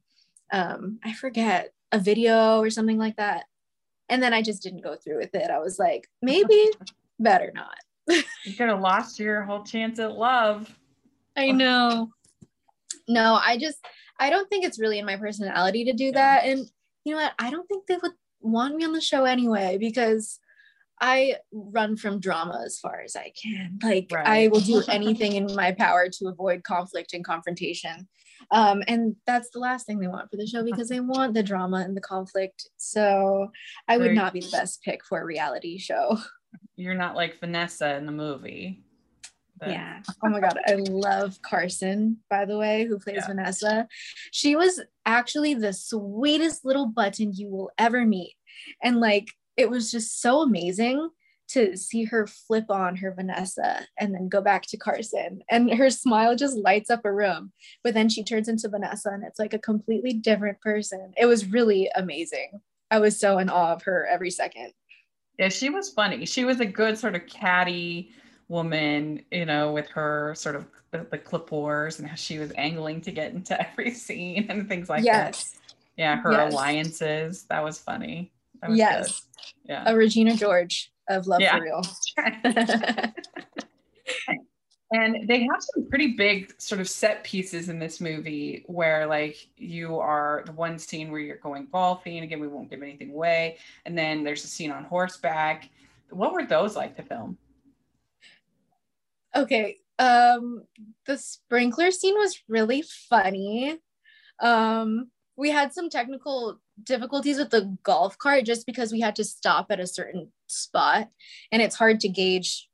um 0.51 0.99
I 1.03 1.13
forget 1.13 1.73
a 1.91 1.99
video 1.99 2.59
or 2.59 2.69
something 2.69 2.97
like 2.97 3.17
that. 3.17 3.45
And 4.09 4.21
then 4.21 4.33
I 4.33 4.41
just 4.41 4.63
didn't 4.63 4.83
go 4.83 4.95
through 4.95 5.17
with 5.19 5.33
it. 5.35 5.49
I 5.49 5.59
was 5.59 5.79
like, 5.79 6.07
maybe 6.21 6.71
better 7.19 7.51
not. 7.53 7.77
You 8.45 8.55
could 8.57 8.67
have 8.67 8.81
lost 8.81 9.19
your 9.19 9.43
whole 9.43 9.63
chance 9.63 9.97
at 9.99 10.17
love. 10.17 10.69
I 11.37 11.51
know. 11.51 12.09
No, 13.07 13.39
I 13.41 13.57
just 13.57 13.77
I 14.19 14.29
don't 14.29 14.49
think 14.49 14.65
it's 14.65 14.79
really 14.79 14.99
in 14.99 15.05
my 15.05 15.15
personality 15.15 15.85
to 15.85 15.93
do 15.93 16.11
that. 16.11 16.45
And 16.45 16.65
you 17.05 17.15
know 17.15 17.21
what? 17.21 17.33
I 17.39 17.49
don't 17.49 17.67
think 17.67 17.87
they 17.87 17.97
would 18.01 18.11
want 18.41 18.75
me 18.75 18.83
on 18.83 18.91
the 18.91 19.01
show 19.01 19.23
anyway 19.23 19.77
because 19.79 20.39
I 21.05 21.35
run 21.51 21.97
from 21.97 22.21
drama 22.21 22.61
as 22.65 22.79
far 22.79 23.01
as 23.01 23.17
I 23.17 23.33
can. 23.35 23.77
Like 23.83 24.07
Right. 24.09 24.25
I 24.25 24.47
will 24.47 24.61
do 24.61 24.81
anything 24.89 25.33
in 25.33 25.53
my 25.53 25.73
power 25.73 26.07
to 26.07 26.27
avoid 26.29 26.63
conflict 26.63 27.13
and 27.13 27.25
confrontation. 27.25 28.07
Um, 28.51 28.83
and 28.87 29.17
that's 29.27 29.49
the 29.49 29.59
last 29.59 29.85
thing 29.85 29.99
they 29.99 30.07
want 30.07 30.31
for 30.31 30.37
the 30.37 30.47
show 30.47 30.63
because 30.63 30.87
they 30.87 31.01
want 31.01 31.33
the 31.33 31.43
drama 31.43 31.77
and 31.85 31.95
the 31.95 32.01
conflict. 32.01 32.69
So 32.77 33.51
I 33.89 33.97
would 33.97 34.13
not 34.13 34.31
be 34.31 34.39
the 34.39 34.49
best 34.51 34.81
pick 34.81 35.03
for 35.03 35.19
a 35.19 35.25
reality 35.25 35.77
show. 35.77 36.17
You're 36.77 36.95
not 36.95 37.15
like 37.17 37.37
Vanessa 37.37 37.95
in 37.95 38.05
the 38.05 38.11
movie. 38.13 38.81
The- 39.59 39.71
Yeah. 39.71 40.01
Oh 40.23 40.29
my 40.29 40.39
God. 40.39 40.57
I 40.65 40.75
love 40.75 41.37
Carson, 41.41 42.19
by 42.29 42.45
the 42.45 42.57
way, 42.57 42.85
who 42.85 42.97
plays 42.97 43.17
Yeah. 43.17 43.27
Vanessa. 43.27 43.87
She 44.31 44.55
was 44.55 44.81
actually 45.05 45.53
the 45.53 45.73
sweetest 45.73 46.63
little 46.63 46.85
button 46.87 47.33
you 47.33 47.49
will 47.49 47.71
ever 47.77 48.05
meet. 48.05 48.35
And 48.81 49.01
like, 49.01 49.27
it 49.57 49.69
was 49.69 49.91
just 49.91 50.21
so 50.21 50.41
amazing 50.41 51.09
to 51.49 51.75
see 51.77 52.05
her 52.05 52.25
flip 52.25 52.65
on 52.69 52.95
her 52.95 53.13
Vanessa 53.13 53.85
and 53.99 54.13
then 54.15 54.29
go 54.29 54.41
back 54.41 54.63
to 54.65 54.77
Carson. 54.77 55.41
And 55.49 55.71
her 55.73 55.89
smile 55.89 56.35
just 56.35 56.57
lights 56.57 56.89
up 56.89 57.01
a 57.05 57.13
room. 57.13 57.51
But 57.83 57.93
then 57.93 58.09
she 58.09 58.23
turns 58.23 58.47
into 58.47 58.69
Vanessa 58.69 59.09
and 59.09 59.23
it's 59.23 59.39
like 59.39 59.53
a 59.53 59.59
completely 59.59 60.13
different 60.13 60.59
person. 60.61 61.13
It 61.17 61.25
was 61.25 61.45
really 61.45 61.89
amazing. 61.95 62.61
I 62.89 62.99
was 62.99 63.19
so 63.19 63.37
in 63.39 63.49
awe 63.49 63.73
of 63.73 63.83
her 63.83 64.07
every 64.07 64.31
second. 64.31 64.71
Yeah, 65.37 65.49
she 65.49 65.69
was 65.69 65.89
funny. 65.89 66.25
She 66.25 66.45
was 66.45 66.59
a 66.59 66.65
good 66.65 66.97
sort 66.97 67.15
of 67.15 67.27
catty 67.27 68.11
woman, 68.47 69.23
you 69.31 69.45
know, 69.45 69.71
with 69.73 69.89
her 69.89 70.33
sort 70.35 70.55
of 70.55 70.65
the, 70.91 71.05
the 71.11 71.17
clip 71.17 71.51
wars 71.51 71.99
and 71.99 72.07
how 72.07 72.15
she 72.15 72.39
was 72.39 72.51
angling 72.55 73.01
to 73.01 73.11
get 73.11 73.33
into 73.33 73.59
every 73.69 73.91
scene 73.91 74.45
and 74.49 74.67
things 74.69 74.89
like 74.89 75.03
that. 75.03 75.35
yes. 75.35 75.55
Yeah, 75.97 76.15
her 76.17 76.31
Yes. 76.31 76.53
alliances. 76.53 77.43
That 77.49 77.63
was 77.63 77.79
funny. 77.79 78.31
Yes. 78.71 79.21
good. 79.65 79.71
Yeah. 79.71 79.83
A 79.85 79.95
Regina 79.95 80.35
George 80.35 80.91
of 81.09 81.27
Love 81.27 81.41
Yeah. 81.41 81.57
for 81.57 81.63
Real. 81.63 81.81
And 84.95 85.27
they 85.27 85.39
have 85.41 85.57
some 85.59 85.89
pretty 85.89 86.13
big 86.13 86.53
sort 86.61 86.79
of 86.79 86.87
set 86.87 87.23
pieces 87.23 87.67
in 87.67 87.79
this 87.79 87.99
movie 87.99 88.63
where, 88.67 89.07
like, 89.07 89.47
you 89.57 89.97
are 89.97 90.43
the 90.45 90.51
one 90.51 90.77
scene 90.77 91.09
where 91.11 91.19
you're 91.19 91.37
going 91.37 91.67
golfing. 91.71 92.19
Again, 92.19 92.39
we 92.39 92.47
won't 92.47 92.69
give 92.69 92.83
anything 92.83 93.09
away. 93.09 93.57
And 93.85 93.97
then 93.97 94.23
there's 94.23 94.43
a 94.43 94.47
scene 94.47 94.69
on 94.69 94.83
horseback. 94.83 95.67
What 96.11 96.31
were 96.31 96.45
those 96.45 96.75
like 96.75 96.95
to 96.97 97.01
film? 97.03 97.39
okay. 99.35 99.77
Um, 99.97 100.63
the 101.07 101.17
sprinkler 101.17 101.89
scene 101.89 102.13
was 102.15 102.43
really 102.47 102.83
funny. 103.09 103.77
Um, 104.39 105.09
we 105.35 105.49
had 105.49 105.73
some 105.73 105.89
technical 105.89 106.59
difficulties 106.81 107.37
with 107.37 107.49
the 107.49 107.77
golf 107.83 108.17
cart 108.17 108.45
just 108.45 108.65
because 108.65 108.91
we 108.91 108.99
had 108.99 109.15
to 109.15 109.23
stop 109.23 109.67
at 109.69 109.79
a 109.79 109.87
certain 109.87 110.31
spot 110.47 111.09
and 111.51 111.61
it's 111.61 111.75
hard 111.75 111.99
to 111.99 112.09
gauge 112.09 112.67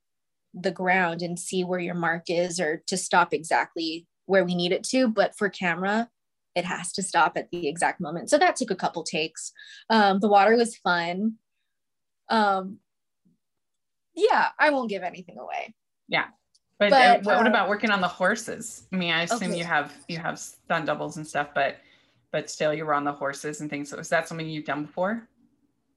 the 0.53 0.71
ground 0.71 1.21
and 1.21 1.37
see 1.37 1.63
where 1.63 1.79
your 1.79 1.95
mark 1.95 2.29
is 2.29 2.59
or 2.59 2.81
to 2.87 2.97
stop 2.97 3.33
exactly 3.33 4.07
where 4.25 4.45
we 4.45 4.55
need 4.55 4.71
it 4.71 4.83
to 4.83 5.07
but 5.07 5.37
for 5.37 5.49
camera 5.49 6.09
it 6.55 6.65
has 6.65 6.91
to 6.93 7.03
stop 7.03 7.37
at 7.37 7.51
the 7.51 7.67
exact 7.67 8.01
moment. 8.01 8.29
So 8.29 8.37
that 8.39 8.55
took 8.55 8.71
a 8.71 8.75
couple 8.75 9.03
takes. 9.03 9.53
Um, 9.89 10.19
the 10.19 10.27
water 10.27 10.55
was 10.57 10.75
fun. 10.75 11.35
Um, 12.29 12.77
yeah 14.15 14.49
i 14.59 14.69
won't 14.69 14.89
give 14.89 15.03
anything 15.03 15.37
away. 15.37 15.73
But, 16.79 16.91
But, 16.91 17.01
uh, 17.01 17.19
what, 17.23 17.37
what 17.37 17.45
uh, 17.45 17.49
about 17.49 17.67
working 17.67 17.91
on 17.91 17.99
the 17.99 18.07
horses? 18.07 18.87
I 18.93 18.95
mean, 18.95 19.13
I 19.13 19.23
assume 19.23 19.49
Okay. 19.49 19.57
you 19.57 19.65
have 19.65 19.93
you 20.07 20.17
have 20.17 20.39
stunt 20.39 20.85
doubles 20.85 21.17
and 21.17 21.27
stuff, 21.27 21.49
but 21.53 21.75
but 22.31 22.49
still 22.49 22.73
you 22.73 22.85
were 22.85 22.93
on 22.93 23.03
the 23.03 23.11
horses 23.11 23.61
and 23.61 23.69
things. 23.69 23.89
So 23.89 23.97
is 23.97 24.09
that 24.09 24.27
something 24.27 24.47
you've 24.47 24.65
done 24.65 24.85
before? 24.85 25.27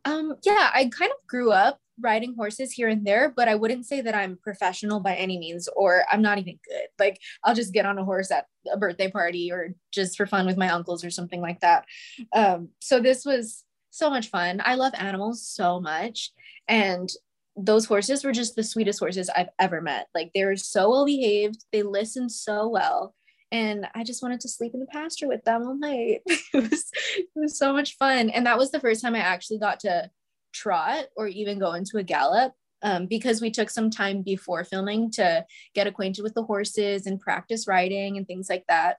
Um, 0.04 0.34
yeah, 0.44 0.70
I 0.74 0.90
kind 0.96 1.12
of 1.12 1.26
grew 1.26 1.52
up 1.52 1.78
riding 2.00 2.34
horses 2.34 2.72
here 2.72 2.88
and 2.88 3.06
there, 3.06 3.32
but 3.34 3.48
I 3.48 3.54
wouldn't 3.54 3.86
say 3.86 4.00
that 4.00 4.14
I'm 4.14 4.38
professional 4.42 5.00
by 5.00 5.14
any 5.14 5.38
means, 5.38 5.68
or 5.76 6.04
I'm 6.10 6.22
not 6.22 6.38
even 6.38 6.58
good. 6.68 6.88
Like 6.98 7.20
I'll 7.44 7.54
just 7.54 7.72
get 7.72 7.86
on 7.86 7.98
a 7.98 8.04
horse 8.04 8.30
at 8.30 8.46
a 8.72 8.76
birthday 8.76 9.10
party 9.10 9.52
or 9.52 9.74
just 9.92 10.16
for 10.16 10.26
fun 10.26 10.46
with 10.46 10.56
my 10.56 10.70
uncles 10.70 11.04
or 11.04 11.10
something 11.10 11.40
like 11.40 11.60
that. 11.60 11.84
Um, 12.32 12.70
so 12.80 13.00
this 13.00 13.24
was 13.24 13.64
so 13.90 14.10
much 14.10 14.28
fun. 14.28 14.60
I 14.64 14.74
love 14.74 14.94
animals 14.96 15.46
so 15.46 15.80
much. 15.80 16.32
And 16.66 17.10
those 17.56 17.84
horses 17.84 18.24
were 18.24 18.32
just 18.32 18.56
the 18.56 18.64
sweetest 18.64 18.98
horses 18.98 19.28
I've 19.28 19.50
ever 19.58 19.80
met. 19.80 20.06
Like 20.14 20.30
they 20.34 20.44
were 20.44 20.56
so 20.56 20.90
well 20.90 21.04
behaved, 21.04 21.64
they 21.72 21.82
listened 21.82 22.32
so 22.32 22.68
well. 22.68 23.14
And 23.52 23.86
I 23.94 24.02
just 24.02 24.22
wanted 24.22 24.40
to 24.40 24.48
sleep 24.48 24.72
in 24.74 24.80
the 24.80 24.86
pasture 24.86 25.28
with 25.28 25.44
them 25.44 25.62
all 25.62 25.76
night. 25.78 26.22
it 26.26 26.70
was 26.70 26.90
it 27.16 27.26
was 27.36 27.56
so 27.58 27.72
much 27.72 27.96
fun. 27.98 28.30
And 28.30 28.46
that 28.46 28.58
was 28.58 28.70
the 28.72 28.80
first 28.80 29.02
time 29.02 29.14
I 29.14 29.18
actually 29.20 29.58
got 29.58 29.78
to 29.80 30.10
trot 30.52 31.04
or 31.16 31.28
even 31.28 31.58
go 31.60 31.74
into 31.74 31.98
a 31.98 32.02
gallop. 32.02 32.52
um, 32.82 33.06
because 33.06 33.40
we 33.40 33.50
took 33.50 33.70
some 33.70 33.90
time 33.90 34.22
before 34.22 34.64
filming 34.64 35.10
to 35.12 35.44
get 35.74 35.86
acquainted 35.86 36.22
with 36.22 36.34
the 36.34 36.42
horses 36.42 37.06
and 37.06 37.20
practice 37.20 37.68
riding 37.68 38.16
and 38.16 38.26
things 38.26 38.48
like 38.50 38.64
that. 38.68 38.96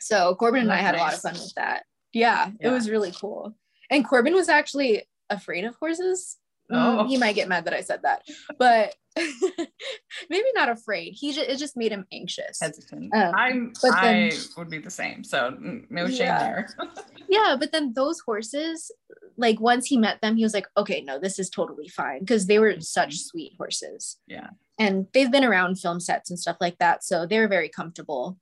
So 0.00 0.34
Corbin 0.36 0.62
and 0.62 0.72
I 0.72 0.76
had 0.76 0.92
nice. 0.92 1.00
a 1.00 1.04
lot 1.04 1.14
of 1.14 1.20
fun 1.20 1.32
with 1.34 1.54
that. 1.56 1.84
Yeah, 2.12 2.50
Yeah. 2.60 2.68
it 2.68 2.72
was 2.72 2.88
really 2.88 3.12
cool. 3.12 3.56
And 3.90 4.06
Corbin 4.06 4.34
was 4.34 4.48
actually 4.48 5.08
afraid 5.30 5.64
of 5.64 5.74
horses. 5.76 6.36
Mm, 6.70 7.00
Oh. 7.00 7.08
he 7.08 7.16
might 7.16 7.34
get 7.34 7.48
mad 7.48 7.64
that 7.64 7.74
I 7.74 7.80
said 7.80 8.02
that, 8.02 8.22
but 8.58 8.94
maybe 10.30 10.46
not 10.54 10.68
afraid. 10.68 11.12
He 11.12 11.32
just 11.32 11.48
it 11.48 11.58
just 11.58 11.76
made 11.76 11.92
him 11.92 12.06
anxious. 12.12 12.58
Hesitant. 12.60 13.14
Um, 13.14 13.34
I'm. 13.34 13.72
but 13.82 13.92
I 13.94 14.30
then- 14.30 14.32
would 14.56 14.70
be 14.70 14.78
the 14.78 14.90
same. 14.90 15.24
So 15.24 15.56
no 15.90 16.06
shame 16.08 16.16
Yeah. 16.18 16.38
there. 16.38 16.68
Yeah, 17.30 17.56
but 17.60 17.72
then 17.72 17.92
those 17.92 18.20
horses, 18.20 18.90
like 19.36 19.60
once 19.60 19.84
he 19.84 19.98
met 19.98 20.18
them, 20.22 20.36
he 20.36 20.44
was 20.44 20.54
like, 20.54 20.66
okay, 20.78 21.02
no, 21.02 21.18
this 21.18 21.38
is 21.38 21.50
totally 21.50 21.86
fine 21.86 22.20
because 22.20 22.46
they 22.46 22.58
were 22.58 22.80
such 22.80 23.18
sweet 23.18 23.52
horses. 23.58 24.16
Yeah. 24.26 24.48
And 24.78 25.08
they've 25.12 25.30
been 25.30 25.44
around 25.44 25.78
film 25.78 26.00
sets 26.00 26.30
and 26.30 26.38
stuff 26.38 26.56
like 26.58 26.78
that. 26.78 27.04
So 27.04 27.26
they're 27.26 27.46
very 27.46 27.68
comfortable 27.68 28.38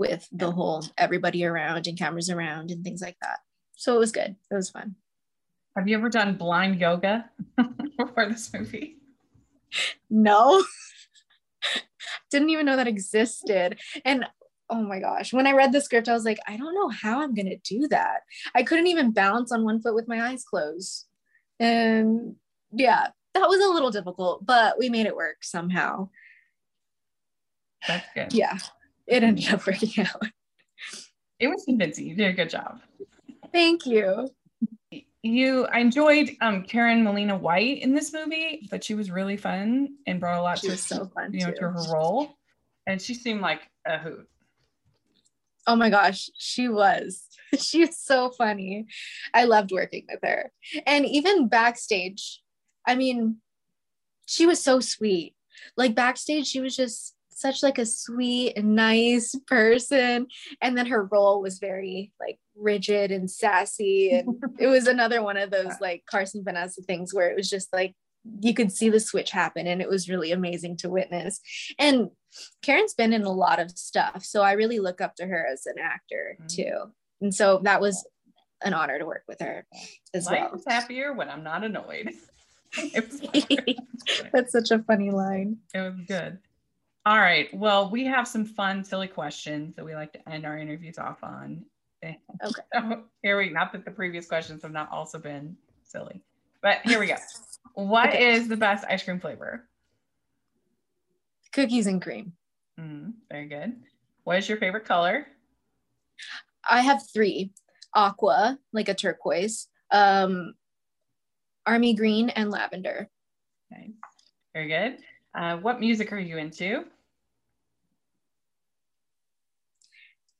with 0.00 0.26
the 0.32 0.46
Yeah. 0.48 0.52
whole 0.52 0.84
everybody 0.98 1.44
around 1.44 1.86
and 1.86 1.96
cameras 1.96 2.28
around 2.28 2.72
and 2.72 2.82
things 2.82 3.00
like 3.00 3.18
that. 3.22 3.38
So 3.76 3.94
it 3.94 4.00
was 4.00 4.10
good. 4.10 4.34
It 4.50 4.54
was 4.54 4.68
fun. 4.70 4.96
Have 5.76 5.86
you 5.86 5.96
ever 5.96 6.08
done 6.08 6.36
blind 6.36 6.80
yoga 6.80 7.30
before 7.98 8.26
this 8.28 8.52
movie? 8.52 8.96
No. 10.10 10.64
Didn't 12.30 12.50
even 12.50 12.66
know 12.66 12.76
that 12.76 12.88
existed. 12.88 13.78
And 14.04 14.26
oh 14.70 14.82
my 14.82 15.00
gosh, 15.00 15.32
when 15.32 15.46
I 15.46 15.52
read 15.52 15.72
the 15.72 15.80
script, 15.80 16.08
I 16.08 16.12
was 16.12 16.24
like, 16.24 16.38
I 16.46 16.56
don't 16.56 16.74
know 16.74 16.88
how 16.88 17.22
I'm 17.22 17.34
going 17.34 17.48
to 17.48 17.58
do 17.58 17.88
that. 17.88 18.20
I 18.54 18.62
couldn't 18.62 18.88
even 18.88 19.12
balance 19.12 19.52
on 19.52 19.64
one 19.64 19.80
foot 19.80 19.94
with 19.94 20.08
my 20.08 20.28
eyes 20.28 20.44
closed. 20.44 21.06
And 21.58 22.36
yeah, 22.72 23.08
that 23.34 23.48
was 23.48 23.62
a 23.64 23.72
little 23.72 23.90
difficult, 23.90 24.44
but 24.44 24.78
we 24.78 24.88
made 24.88 25.06
it 25.06 25.16
work 25.16 25.38
somehow. 25.42 26.08
That's 27.86 28.06
good. 28.14 28.32
Yeah, 28.32 28.58
it 29.06 29.22
ended 29.22 29.52
up 29.52 29.66
working 29.66 30.06
out. 30.06 30.22
It 31.38 31.48
was 31.48 31.64
convincing. 31.64 32.06
You 32.06 32.16
did 32.16 32.28
a 32.28 32.32
good 32.32 32.50
job. 32.50 32.80
Thank 33.52 33.86
you. 33.86 34.30
You, 35.32 35.66
I 35.66 35.78
enjoyed 35.80 36.36
um, 36.40 36.62
Karen 36.62 37.02
Molina 37.02 37.36
White 37.36 37.82
in 37.82 37.94
this 37.94 38.12
movie, 38.12 38.68
but 38.70 38.84
she 38.84 38.94
was 38.94 39.10
really 39.10 39.36
fun 39.36 39.96
and 40.06 40.20
brought 40.20 40.38
a 40.38 40.42
lot 40.42 40.58
She 40.58 40.68
to 40.68 40.76
so 40.76 41.10
you 41.30 41.40
know 41.40 41.50
too. 41.50 41.56
to 41.56 41.70
her 41.70 41.92
role, 41.92 42.36
and 42.86 43.00
she 43.00 43.14
seemed 43.14 43.40
like 43.40 43.62
a 43.86 43.98
hoot. 43.98 44.28
Oh 45.66 45.74
my 45.74 45.90
gosh, 45.90 46.30
she 46.38 46.68
was. 46.68 47.24
she's 47.58 47.98
so 47.98 48.30
funny. 48.30 48.86
I 49.34 49.44
loved 49.44 49.72
working 49.72 50.06
with 50.08 50.20
her. 50.22 50.52
And 50.86 51.04
even 51.04 51.48
backstage, 51.48 52.40
I 52.86 52.94
mean, 52.94 53.38
she 54.26 54.46
was 54.46 54.62
so 54.62 54.80
sweet. 54.80 55.34
Like 55.76 55.94
backstage, 55.94 56.46
she 56.46 56.60
was 56.60 56.76
just 56.76 57.15
such 57.36 57.62
like 57.62 57.76
a 57.78 57.84
sweet 57.86 58.54
and 58.56 58.74
nice 58.74 59.34
person. 59.46 60.26
And 60.62 60.76
then 60.76 60.86
her 60.86 61.04
role 61.04 61.42
was 61.42 61.58
very 61.58 62.10
like 62.18 62.38
rigid 62.56 63.12
and 63.12 63.30
sassy. 63.30 64.10
And 64.10 64.42
it 64.58 64.66
was 64.68 64.86
another 64.86 65.22
one 65.22 65.36
of 65.36 65.50
those 65.50 65.74
like 65.80 66.04
Carson 66.10 66.42
Vanessa 66.42 66.80
things 66.82 67.12
where 67.14 67.30
it 67.30 67.36
was 67.36 67.50
just 67.50 67.72
like 67.74 67.94
you 68.40 68.54
could 68.54 68.72
see 68.72 68.88
the 68.88 68.98
switch 68.98 69.30
happen 69.30 69.66
and 69.68 69.80
it 69.80 69.88
was 69.88 70.08
really 70.08 70.32
amazing 70.32 70.76
to 70.78 70.88
witness. 70.88 71.40
And 71.78 72.08
Karen's 72.62 72.94
been 72.94 73.12
in 73.12 73.22
a 73.22 73.30
lot 73.32 73.60
of 73.60 73.70
stuff. 73.72 74.24
So 74.24 74.42
I 74.42 74.52
really 74.52 74.80
look 74.80 75.00
up 75.00 75.14
to 75.16 75.26
her 75.26 75.46
as 75.46 75.66
an 75.66 75.76
actor 75.80 76.38
Mhm. 76.42 76.48
too. 76.48 76.92
And 77.20 77.34
so 77.34 77.60
that 77.64 77.80
was 77.80 78.04
an 78.62 78.72
honor 78.72 78.98
to 78.98 79.04
work 79.06 79.24
with 79.28 79.40
her 79.40 79.66
as 80.14 80.26
Life 80.26 80.40
well. 80.50 80.54
is 80.54 80.64
happier 80.66 81.12
when 81.12 81.28
I'm 81.28 81.44
not 81.44 81.62
annoyed. 81.64 82.12
it, 82.78 83.08
was, 83.10 83.20
it 83.34 83.76
That's 84.32 84.52
such 84.52 84.70
a 84.70 84.78
funny 84.82 85.10
line. 85.10 85.58
It 85.74 85.80
was 85.80 86.00
good. 86.08 86.38
All 87.06 87.18
right. 87.20 87.48
Well, 87.54 87.88
we 87.88 88.04
have 88.06 88.26
some 88.26 88.44
fun, 88.44 88.82
silly 88.82 89.06
questions 89.06 89.76
that 89.76 89.84
we 89.84 89.94
like 89.94 90.12
to 90.14 90.28
end 90.28 90.44
our 90.44 90.58
interviews 90.58 90.98
off 90.98 91.22
on. 91.22 91.64
Okay. 92.04 92.18
So 92.74 93.04
here 93.22 93.38
we 93.38 93.48
not 93.50 93.72
that 93.72 93.84
the 93.84 93.90
previous 93.92 94.26
questions 94.26 94.62
have 94.62 94.72
not 94.72 94.90
also 94.90 95.18
been 95.18 95.56
silly, 95.84 96.20
but 96.62 96.78
here 96.84 96.98
we 96.98 97.06
go. 97.06 97.14
What 97.74 98.12
is 98.14 98.40
Okay. 98.40 98.48
the 98.48 98.56
best 98.56 98.84
ice 98.88 99.04
cream 99.04 99.20
flavor? 99.20 99.68
Cookies 101.52 101.86
and 101.86 102.02
cream. 102.02 102.32
Mm, 102.78 103.12
very 103.30 103.46
good. 103.46 103.76
What 104.24 104.38
is 104.38 104.48
your 104.48 104.58
favorite 104.58 104.84
color? 104.84 105.26
I 106.68 106.80
have 106.82 107.00
three 107.14 107.52
aqua, 107.94 108.58
like 108.72 108.88
a 108.88 108.94
turquoise, 108.94 109.68
um, 109.92 110.54
army 111.64 111.94
green, 111.94 112.30
and 112.30 112.50
lavender. 112.50 113.08
Okay. 113.72 113.92
Very 114.52 114.68
good. 114.68 114.98
Uh, 115.34 115.56
what 115.58 115.80
music 115.80 116.12
are 116.12 116.18
you 116.18 116.36
into? 116.36 116.84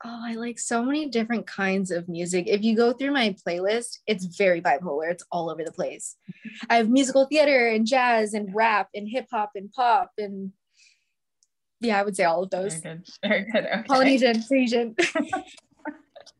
Oh, 0.05 0.21
I 0.23 0.35
like 0.35 0.59
so 0.59 0.85
many 0.85 1.09
different 1.09 1.47
kinds 1.47 1.91
of 1.91 2.09
music. 2.09 2.47
If 2.47 2.63
you 2.63 2.77
go 2.77 2.93
through 2.93 3.13
my 3.13 3.35
playlist, 3.47 3.99
it's 4.07 4.27
very 4.27 4.61
bipolar. 4.61 5.11
It's 5.11 5.25
all 5.33 5.51
over 5.51 5.65
the 5.65 5.73
place. 5.73 6.17
I 6.71 6.77
have 6.77 6.91
musical 6.91 7.27
theater 7.27 7.69
and 7.69 7.87
jazz 7.87 8.35
and 8.35 8.55
rap 8.55 8.89
and 8.95 9.09
hip 9.09 9.27
hop 9.31 9.53
and 9.55 9.73
pop 9.73 10.13
and 10.19 10.53
yeah, 11.81 12.01
I 12.01 12.03
would 12.05 12.17
say 12.17 12.25
all 12.25 12.43
of 12.43 12.51
those. 12.51 12.75
Very 12.77 12.97
good. 12.97 13.07
Very 13.23 13.45
good. 13.53 13.67
Okay. 13.67 13.83
Polynesian, 13.87 14.43
Asian. 14.51 14.97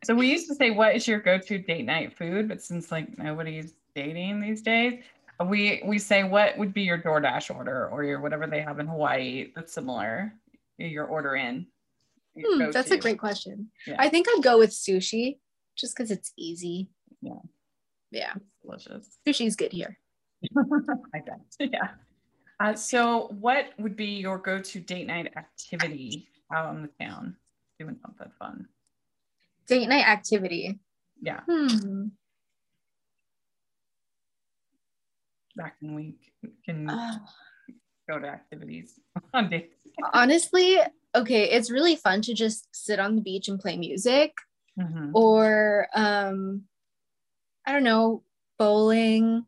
So 0.03 0.15
we 0.15 0.31
used 0.31 0.47
to 0.47 0.55
say, 0.55 0.71
"What 0.71 0.95
is 0.95 1.07
your 1.07 1.19
go-to 1.19 1.57
date 1.57 1.85
night 1.85 2.17
food?" 2.17 2.47
But 2.47 2.61
since 2.61 2.91
like 2.91 3.17
nobody's 3.17 3.73
dating 3.95 4.39
these 4.39 4.61
days, 4.61 5.01
we 5.45 5.81
we 5.85 5.99
say, 5.99 6.23
"What 6.23 6.57
would 6.57 6.73
be 6.73 6.83
your 6.83 6.97
DoorDash 6.97 7.53
order 7.53 7.89
or 7.89 8.03
your 8.03 8.21
whatever 8.21 8.47
they 8.47 8.61
have 8.61 8.79
in 8.79 8.87
Hawaii 8.87 9.51
that's 9.55 9.73
similar? 9.73 10.33
Your 10.77 11.05
order 11.05 11.35
in." 11.35 11.67
Hmm, 12.45 12.71
that's 12.71 12.91
a 12.91 12.97
great 12.97 13.19
question. 13.19 13.69
Yeah. 13.85 13.95
I 13.99 14.09
think 14.09 14.27
I'd 14.29 14.43
go 14.43 14.57
with 14.57 14.71
sushi 14.71 15.39
just 15.77 15.95
because 15.95 16.11
it's 16.11 16.33
easy. 16.37 16.89
Yeah. 17.21 17.39
Yeah. 18.11 18.33
Delicious. 18.63 19.17
Sushi's 19.27 19.55
good 19.55 19.71
here. 19.71 19.97
I 21.13 21.19
bet. 21.19 21.41
Yeah. 21.59 21.89
Uh, 22.59 22.73
so, 22.73 23.27
what 23.39 23.67
would 23.77 23.95
be 23.95 24.05
your 24.05 24.39
go-to 24.39 24.79
date 24.79 25.07
night 25.07 25.33
activity 25.35 26.29
out 26.51 26.75
in 26.75 26.81
the 26.81 27.05
town? 27.05 27.35
Doing 27.79 27.97
something 28.01 28.31
fun. 28.39 28.67
Date 29.67 29.87
night 29.87 30.07
activity. 30.07 30.79
Yeah. 31.21 31.41
Hmm. 31.47 32.05
Back 35.55 35.75
when 35.79 35.95
week. 35.95 36.31
can 36.65 36.89
Uh, 36.89 37.19
go 38.09 38.19
to 38.19 38.27
activities 38.27 38.99
on 39.33 39.49
dates. 39.49 39.75
honestly, 40.13 40.77
okay, 41.15 41.43
it's 41.49 41.69
really 41.71 41.95
fun 41.95 42.21
to 42.23 42.33
just 42.33 42.67
sit 42.73 42.99
on 42.99 43.15
the 43.15 43.21
beach 43.21 43.47
and 43.47 43.59
play 43.59 43.77
music 43.77 44.33
Mhm. 44.79 45.11
or 45.13 45.87
um 45.95 46.63
I 47.65 47.73
don't 47.73 47.83
know, 47.83 48.23
bowling. 48.57 49.45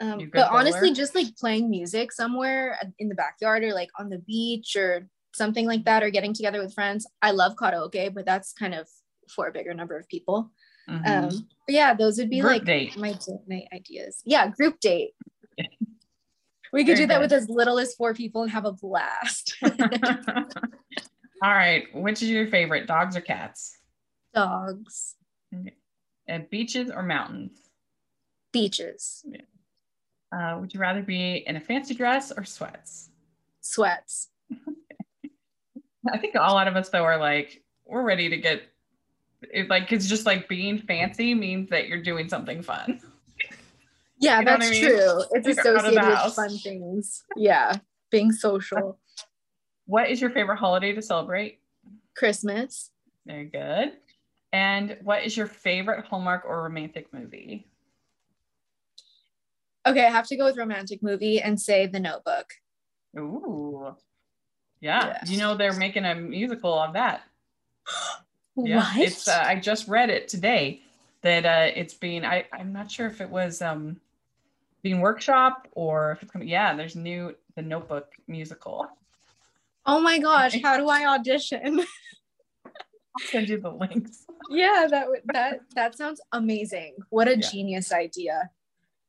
Um, 0.00 0.28
but 0.32 0.50
honestly, 0.50 0.92
just 0.92 1.14
like 1.14 1.36
playing 1.36 1.70
music 1.70 2.10
somewhere 2.10 2.76
in 2.98 3.08
the 3.08 3.14
backyard 3.14 3.62
or 3.62 3.72
like 3.72 3.90
on 3.98 4.08
the 4.08 4.18
beach 4.18 4.74
or 4.74 5.06
something 5.34 5.66
like 5.66 5.84
that, 5.84 6.02
or 6.02 6.10
getting 6.10 6.34
together 6.34 6.60
with 6.60 6.74
friends. 6.74 7.06
I 7.22 7.30
love 7.30 7.54
karaoke, 7.54 8.12
but 8.12 8.26
that's 8.26 8.52
kind 8.52 8.74
of 8.74 8.88
for 9.28 9.46
a 9.48 9.52
bigger 9.52 9.72
number 9.72 9.96
of 9.96 10.08
people. 10.08 10.50
Mhm. 10.90 11.06
Um, 11.06 11.48
but 11.66 11.74
yeah, 11.74 11.94
those 11.94 12.18
would 12.18 12.28
be 12.30 12.40
Group 12.40 12.52
like 12.52 12.64
date. 12.64 12.96
my 12.96 13.12
date 13.12 13.46
night 13.46 13.68
ideas. 13.72 14.20
Yeah, 14.24 14.48
group 14.48 14.80
date. 14.80 15.12
We 16.74 16.84
could 16.84 16.96
Very 16.96 17.04
do 17.04 17.06
that 17.06 17.14
good. 17.20 17.30
with 17.30 17.32
as 17.32 17.48
little 17.48 17.78
as 17.78 17.94
four 17.94 18.14
people 18.14 18.42
and 18.42 18.50
have 18.50 18.64
a 18.64 18.72
blast. 18.72 19.54
All 19.64 19.70
right. 21.42 21.84
Which 21.94 22.20
is 22.20 22.28
your 22.30 22.48
favorite, 22.48 22.88
dogs 22.88 23.16
or 23.16 23.20
cats? 23.20 23.78
Dogs, 24.34 25.14
And 26.26 26.50
beaches 26.50 26.90
or 26.90 27.04
mountains? 27.04 27.52
beaches, 28.52 29.24
Uh, 30.32 30.58
would 30.60 30.74
you 30.74 30.80
rather 30.80 31.02
be 31.02 31.44
in 31.46 31.54
a 31.56 31.60
fancy 31.60 31.94
dress 31.94 32.32
or 32.36 32.44
sweats? 32.44 33.10
sweats. 33.60 34.30
I 36.12 36.18
think 36.18 36.34
a 36.34 36.38
lot 36.40 36.66
of 36.68 36.74
us 36.76 36.88
though 36.88 37.04
are 37.04 37.18
like, 37.18 37.62
we're 37.86 38.02
ready 38.02 38.28
to 38.30 38.36
get 38.36 38.62
it 39.52 39.68
like 39.68 39.92
it's 39.92 40.08
just 40.08 40.26
like 40.26 40.48
being 40.48 40.78
fancy 40.78 41.34
means 41.34 41.70
that 41.70 41.86
you're 41.88 42.02
doing 42.02 42.28
something 42.28 42.62
fun. 42.62 43.00
Yeah, 44.24 44.38
You 44.38 44.46
know 44.46 44.52
that's 44.52 44.66
I 44.68 44.70
mean? 44.70 44.80
true. 44.80 45.24
It's 45.32 45.46
Like, 45.46 45.58
out 45.66 45.84
of 45.84 45.94
the 45.94 46.00
associated 46.00 46.24
with 46.24 46.34
fun 46.34 46.58
things. 46.58 47.24
Yeah, 47.36 47.76
being 48.10 48.32
social. 48.32 48.98
What 49.84 50.08
is 50.08 50.18
your 50.18 50.30
favorite 50.30 50.56
holiday 50.56 50.94
to 50.94 51.02
celebrate? 51.02 51.60
Christmas. 52.16 52.90
Very 53.26 53.44
good. 53.44 53.92
And 54.50 54.96
what 55.02 55.24
is 55.24 55.36
your 55.36 55.46
favorite 55.46 56.06
Hallmark 56.06 56.44
or 56.46 56.62
romantic 56.62 57.12
movie? 57.12 57.66
Okay, 59.86 60.06
I 60.06 60.10
have 60.10 60.26
to 60.28 60.36
go 60.36 60.44
with 60.46 60.56
romantic 60.56 61.02
movie 61.02 61.42
and 61.42 61.60
say 61.60 61.86
The 61.86 62.00
Notebook. 62.00 62.46
Ooh. 63.18 63.94
Yeah. 64.80 65.06
Yeah. 65.06 65.18
You 65.26 65.38
know 65.38 65.54
they're 65.54 65.74
making 65.74 66.06
a 66.06 66.14
musical 66.14 66.72
of 66.78 66.94
that. 66.94 67.22
Yeah, 68.56 68.76
what? 68.76 68.98
It's 68.98 69.26
uh, 69.26 69.42
I 69.44 69.56
just 69.56 69.88
read 69.88 70.10
it 70.10 70.28
today 70.28 70.80
that 71.22 71.44
uh, 71.44 71.72
it's 71.74 71.92
being 71.92 72.24
I 72.24 72.46
I'm 72.52 72.72
not 72.72 72.88
sure 72.88 73.08
if 73.08 73.20
it 73.20 73.28
was 73.28 73.60
um 73.60 74.00
Bean 74.84 75.00
Workshop 75.00 75.66
or 75.72 76.12
if 76.12 76.22
it's 76.22 76.30
coming, 76.30 76.46
yeah, 76.46 76.76
there's 76.76 76.94
new 76.94 77.34
the 77.56 77.62
Notebook 77.62 78.12
musical. 78.28 78.86
Oh 79.86 79.98
my 80.00 80.18
gosh, 80.18 80.60
how 80.62 80.76
do 80.76 80.88
I 80.88 81.06
audition? 81.14 81.80
I'll 81.80 83.26
send 83.26 83.48
you 83.48 83.58
the 83.60 83.70
links. 83.70 84.26
yeah, 84.50 84.86
that 84.90 85.06
that 85.32 85.60
that 85.74 85.96
sounds 85.96 86.20
amazing. 86.32 86.94
What 87.08 87.28
a 87.28 87.36
Yeah. 87.38 87.48
genius 87.50 87.92
idea. 87.92 88.50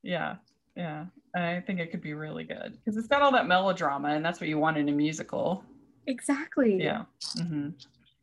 Yeah, 0.01 0.35
yeah. 0.77 1.05
I 1.35 1.59
think 1.67 1.81
it 1.81 1.91
could 1.91 2.01
be 2.01 2.13
really 2.13 2.45
good 2.45 2.77
because 2.77 2.95
it's 2.97 3.07
got 3.07 3.21
all 3.21 3.33
that 3.33 3.45
melodrama, 3.47 4.09
and 4.09 4.23
that's 4.23 4.39
what 4.39 4.47
you 4.47 4.57
want 4.57 4.77
in 4.77 4.88
a 4.88 4.93
musical. 4.93 5.61
Exactly. 6.07 6.81
Yeah. 6.81 7.03
Mm-hmm. 7.38 7.69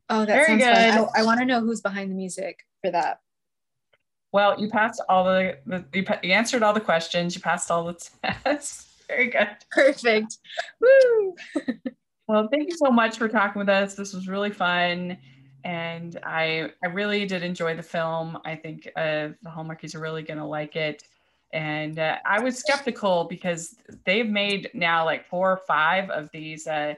Oh, 0.08 0.20
that 0.20 0.26
Very 0.26 0.46
sounds 0.46 0.64
fun. 0.64 0.74
good. 1.04 1.10
I, 1.16 1.20
I 1.20 1.24
want 1.24 1.40
to 1.40 1.44
know 1.46 1.60
who's 1.60 1.82
behind 1.82 2.10
the 2.10 2.14
music 2.14 2.64
for 2.82 2.90
that. 2.92 3.20
Well, 4.32 4.58
you 4.58 4.68
passed 4.68 5.00
all 5.08 5.24
the, 5.24 5.58
the 5.66 5.84
you, 5.92 6.04
pa- 6.04 6.20
you 6.22 6.32
answered 6.32 6.62
all 6.62 6.72
the 6.72 6.80
questions. 6.80 7.34
You 7.34 7.42
passed 7.42 7.70
all 7.70 7.84
the 7.84 8.10
tests. 8.44 8.88
Very 9.06 9.28
good. 9.28 9.48
Perfect. 9.70 10.38
Woo! 10.80 11.36
Well, 12.28 12.48
thank 12.50 12.70
you 12.70 12.76
so 12.76 12.90
much 12.90 13.18
for 13.18 13.28
talking 13.28 13.60
with 13.60 13.68
us. 13.68 13.94
This 13.94 14.14
was 14.14 14.26
really 14.28 14.50
fun, 14.50 15.18
and 15.64 16.18
I 16.22 16.70
I 16.82 16.88
really 16.88 17.26
did 17.26 17.42
enjoy 17.42 17.76
the 17.76 17.82
film. 17.82 18.38
I 18.44 18.56
think 18.56 18.88
uh, 18.96 19.28
the 19.42 19.50
Hallmarkies 19.50 19.94
are 19.94 20.00
really 20.00 20.22
gonna 20.22 20.46
like 20.46 20.76
it. 20.76 21.02
And 21.52 21.98
uh, 21.98 22.16
I 22.24 22.40
was 22.40 22.58
skeptical 22.58 23.24
because 23.24 23.74
they've 24.06 24.28
made 24.28 24.70
now 24.72 25.04
like 25.04 25.26
four 25.26 25.50
or 25.52 25.58
five 25.58 26.08
of 26.08 26.30
these 26.32 26.66
uh, 26.66 26.94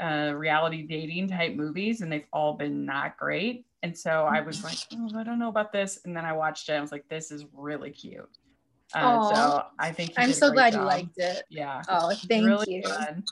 uh, 0.00 0.32
reality 0.36 0.82
dating 0.82 1.28
type 1.28 1.56
movies, 1.56 2.00
and 2.00 2.12
they've 2.12 2.28
all 2.32 2.52
been 2.52 2.84
not 2.84 3.16
great. 3.16 3.66
And 3.82 3.96
so 3.96 4.24
I 4.24 4.40
was 4.40 4.64
like, 4.64 4.78
oh, 4.94 5.18
I 5.18 5.22
don't 5.22 5.38
know 5.38 5.48
about 5.48 5.72
this. 5.72 6.00
And 6.04 6.16
then 6.16 6.24
I 6.24 6.32
watched 6.32 6.68
it. 6.68 6.72
I 6.72 6.80
was 6.80 6.90
like, 6.90 7.08
this 7.08 7.30
is 7.30 7.44
really 7.52 7.90
cute. 7.90 8.28
Uh, 8.94 9.34
so 9.34 9.62
I 9.78 9.92
think 9.92 10.14
I'm 10.16 10.32
so 10.32 10.50
glad 10.50 10.72
you 10.72 10.80
liked 10.80 11.18
it. 11.18 11.44
Yeah 11.50 11.82
Oh, 11.88 12.12
thank 12.26 12.46
really 12.46 12.76
you. 12.76 12.82
fun. 12.82 13.22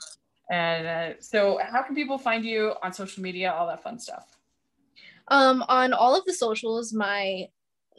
And 0.49 0.87
uh, 0.87 1.13
so, 1.19 1.59
how 1.61 1.81
can 1.83 1.95
people 1.95 2.17
find 2.17 2.45
you 2.45 2.73
on 2.81 2.93
social 2.93 3.21
media? 3.21 3.51
All 3.51 3.67
that 3.67 3.83
fun 3.83 3.99
stuff. 3.99 4.37
Um, 5.27 5.63
on 5.67 5.91
all 5.91 6.17
of 6.17 6.23
the 6.25 6.33
socials, 6.33 6.93
my 6.93 7.49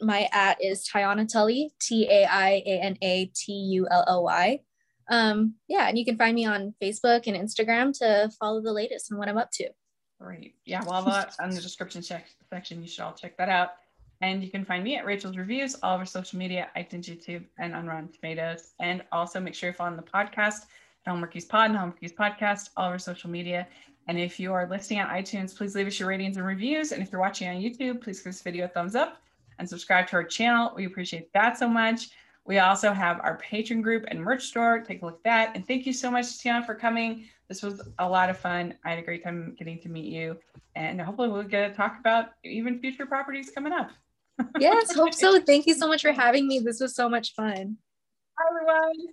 my 0.01 0.27
at 0.31 0.63
is 0.63 0.87
Taiana 0.87 1.31
Tully, 1.31 1.71
T 1.79 2.07
A 2.09 2.25
I 2.25 2.63
A 2.65 2.81
N 2.81 2.97
A 3.01 3.25
T 3.35 3.51
U 3.53 3.87
L 3.91 4.03
L 4.07 4.23
Y. 4.23 4.61
Um, 5.09 5.55
yeah, 5.67 5.87
and 5.87 5.97
you 5.97 6.05
can 6.05 6.17
find 6.17 6.33
me 6.33 6.45
on 6.45 6.73
Facebook 6.81 7.27
and 7.27 7.35
Instagram 7.35 7.97
to 7.99 8.31
follow 8.39 8.61
the 8.61 8.73
latest 8.73 9.11
and 9.11 9.19
what 9.19 9.27
I'm 9.27 9.37
up 9.37 9.51
to. 9.53 9.69
Great. 10.21 10.55
Yeah. 10.65 10.83
Well, 10.85 11.03
that 11.05 11.35
on 11.39 11.49
the 11.49 11.61
description 11.61 12.01
check 12.01 12.27
section, 12.49 12.81
you 12.81 12.87
should 12.87 13.01
all 13.01 13.13
check 13.13 13.37
that 13.37 13.49
out. 13.49 13.75
And 14.21 14.43
you 14.43 14.51
can 14.51 14.65
find 14.65 14.83
me 14.83 14.97
at 14.97 15.05
Rachel's 15.05 15.37
Reviews, 15.37 15.75
all 15.81 15.95
over 15.95 16.05
social 16.05 16.37
media, 16.37 16.69
iTunes, 16.75 17.05
YouTube, 17.05 17.45
and 17.57 17.73
on 17.73 17.87
Rotten 17.87 18.09
Tomatoes. 18.09 18.73
And 18.81 19.01
also 19.13 19.39
make 19.39 19.55
sure 19.55 19.69
you 19.69 19.73
follow 19.73 19.95
the 19.95 20.01
podcast, 20.01 20.65
Hallmarkies 21.07 21.47
Pod 21.47 21.71
and 21.71 21.79
Hallmarkies 21.79 22.13
Podcast, 22.13 22.71
all 22.75 22.89
over 22.89 22.99
social 22.99 23.29
media. 23.29 23.65
And 24.09 24.19
if 24.19 24.37
you 24.37 24.51
are 24.51 24.67
listening 24.67 24.99
on 24.99 25.07
iTunes, 25.07 25.55
please 25.55 25.73
leave 25.73 25.87
us 25.87 25.99
your 25.99 26.09
ratings 26.09 26.35
and 26.35 26.45
reviews. 26.45 26.91
And 26.91 27.01
if 27.01 27.11
you're 27.11 27.21
watching 27.21 27.47
on 27.47 27.55
YouTube, 27.55 28.01
please 28.01 28.19
give 28.19 28.33
this 28.33 28.41
video 28.41 28.65
a 28.65 28.67
thumbs 28.67 28.95
up 28.95 29.21
and 29.57 29.69
subscribe 29.69 30.07
to 30.07 30.17
our 30.17 30.23
channel. 30.23 30.73
We 30.75 30.85
appreciate 30.85 31.31
that 31.33 31.57
so 31.57 31.69
much. 31.69 32.09
We 32.45 32.59
also 32.59 32.91
have 32.91 33.21
our 33.21 33.37
Patreon 33.37 33.83
group 33.83 34.05
and 34.07 34.19
merch 34.19 34.43
store. 34.43 34.79
Take 34.79 35.01
a 35.01 35.05
look 35.05 35.17
at 35.17 35.23
that. 35.23 35.55
And 35.55 35.65
thank 35.65 35.85
you 35.85 35.93
so 35.93 36.09
much, 36.09 36.25
Taiana, 36.25 36.65
for 36.65 36.75
coming. 36.75 37.25
This 37.49 37.63
was 37.63 37.81
a 37.97 38.07
lot 38.07 38.29
of 38.29 38.37
fun. 38.37 38.75
I 38.85 38.91
had 38.91 38.99
a 38.99 39.01
great 39.01 39.23
time 39.23 39.55
getting 39.57 39.81
to 39.81 39.89
meet 39.89 40.05
you. 40.05 40.37
And 40.75 41.01
hopefully 41.01 41.29
we'll 41.29 41.43
get 41.43 41.69
to 41.69 41.73
talk 41.75 41.97
about 41.99 42.27
even 42.43 42.79
future 42.79 43.07
properties 43.07 43.49
coming 43.49 43.73
up. 43.73 43.89
Yes, 44.59 44.93
hope 44.93 45.13
so. 45.13 45.39
Thank 45.45 45.65
you 45.65 45.73
so 45.73 45.87
much 45.87 46.03
for 46.03 46.11
having 46.11 46.47
me. 46.47 46.59
This 46.59 46.79
was 46.79 46.95
so 46.95 47.09
much 47.09 47.33
fun. 47.33 47.77
Bye, 48.37 48.45
everyone. 48.49 49.07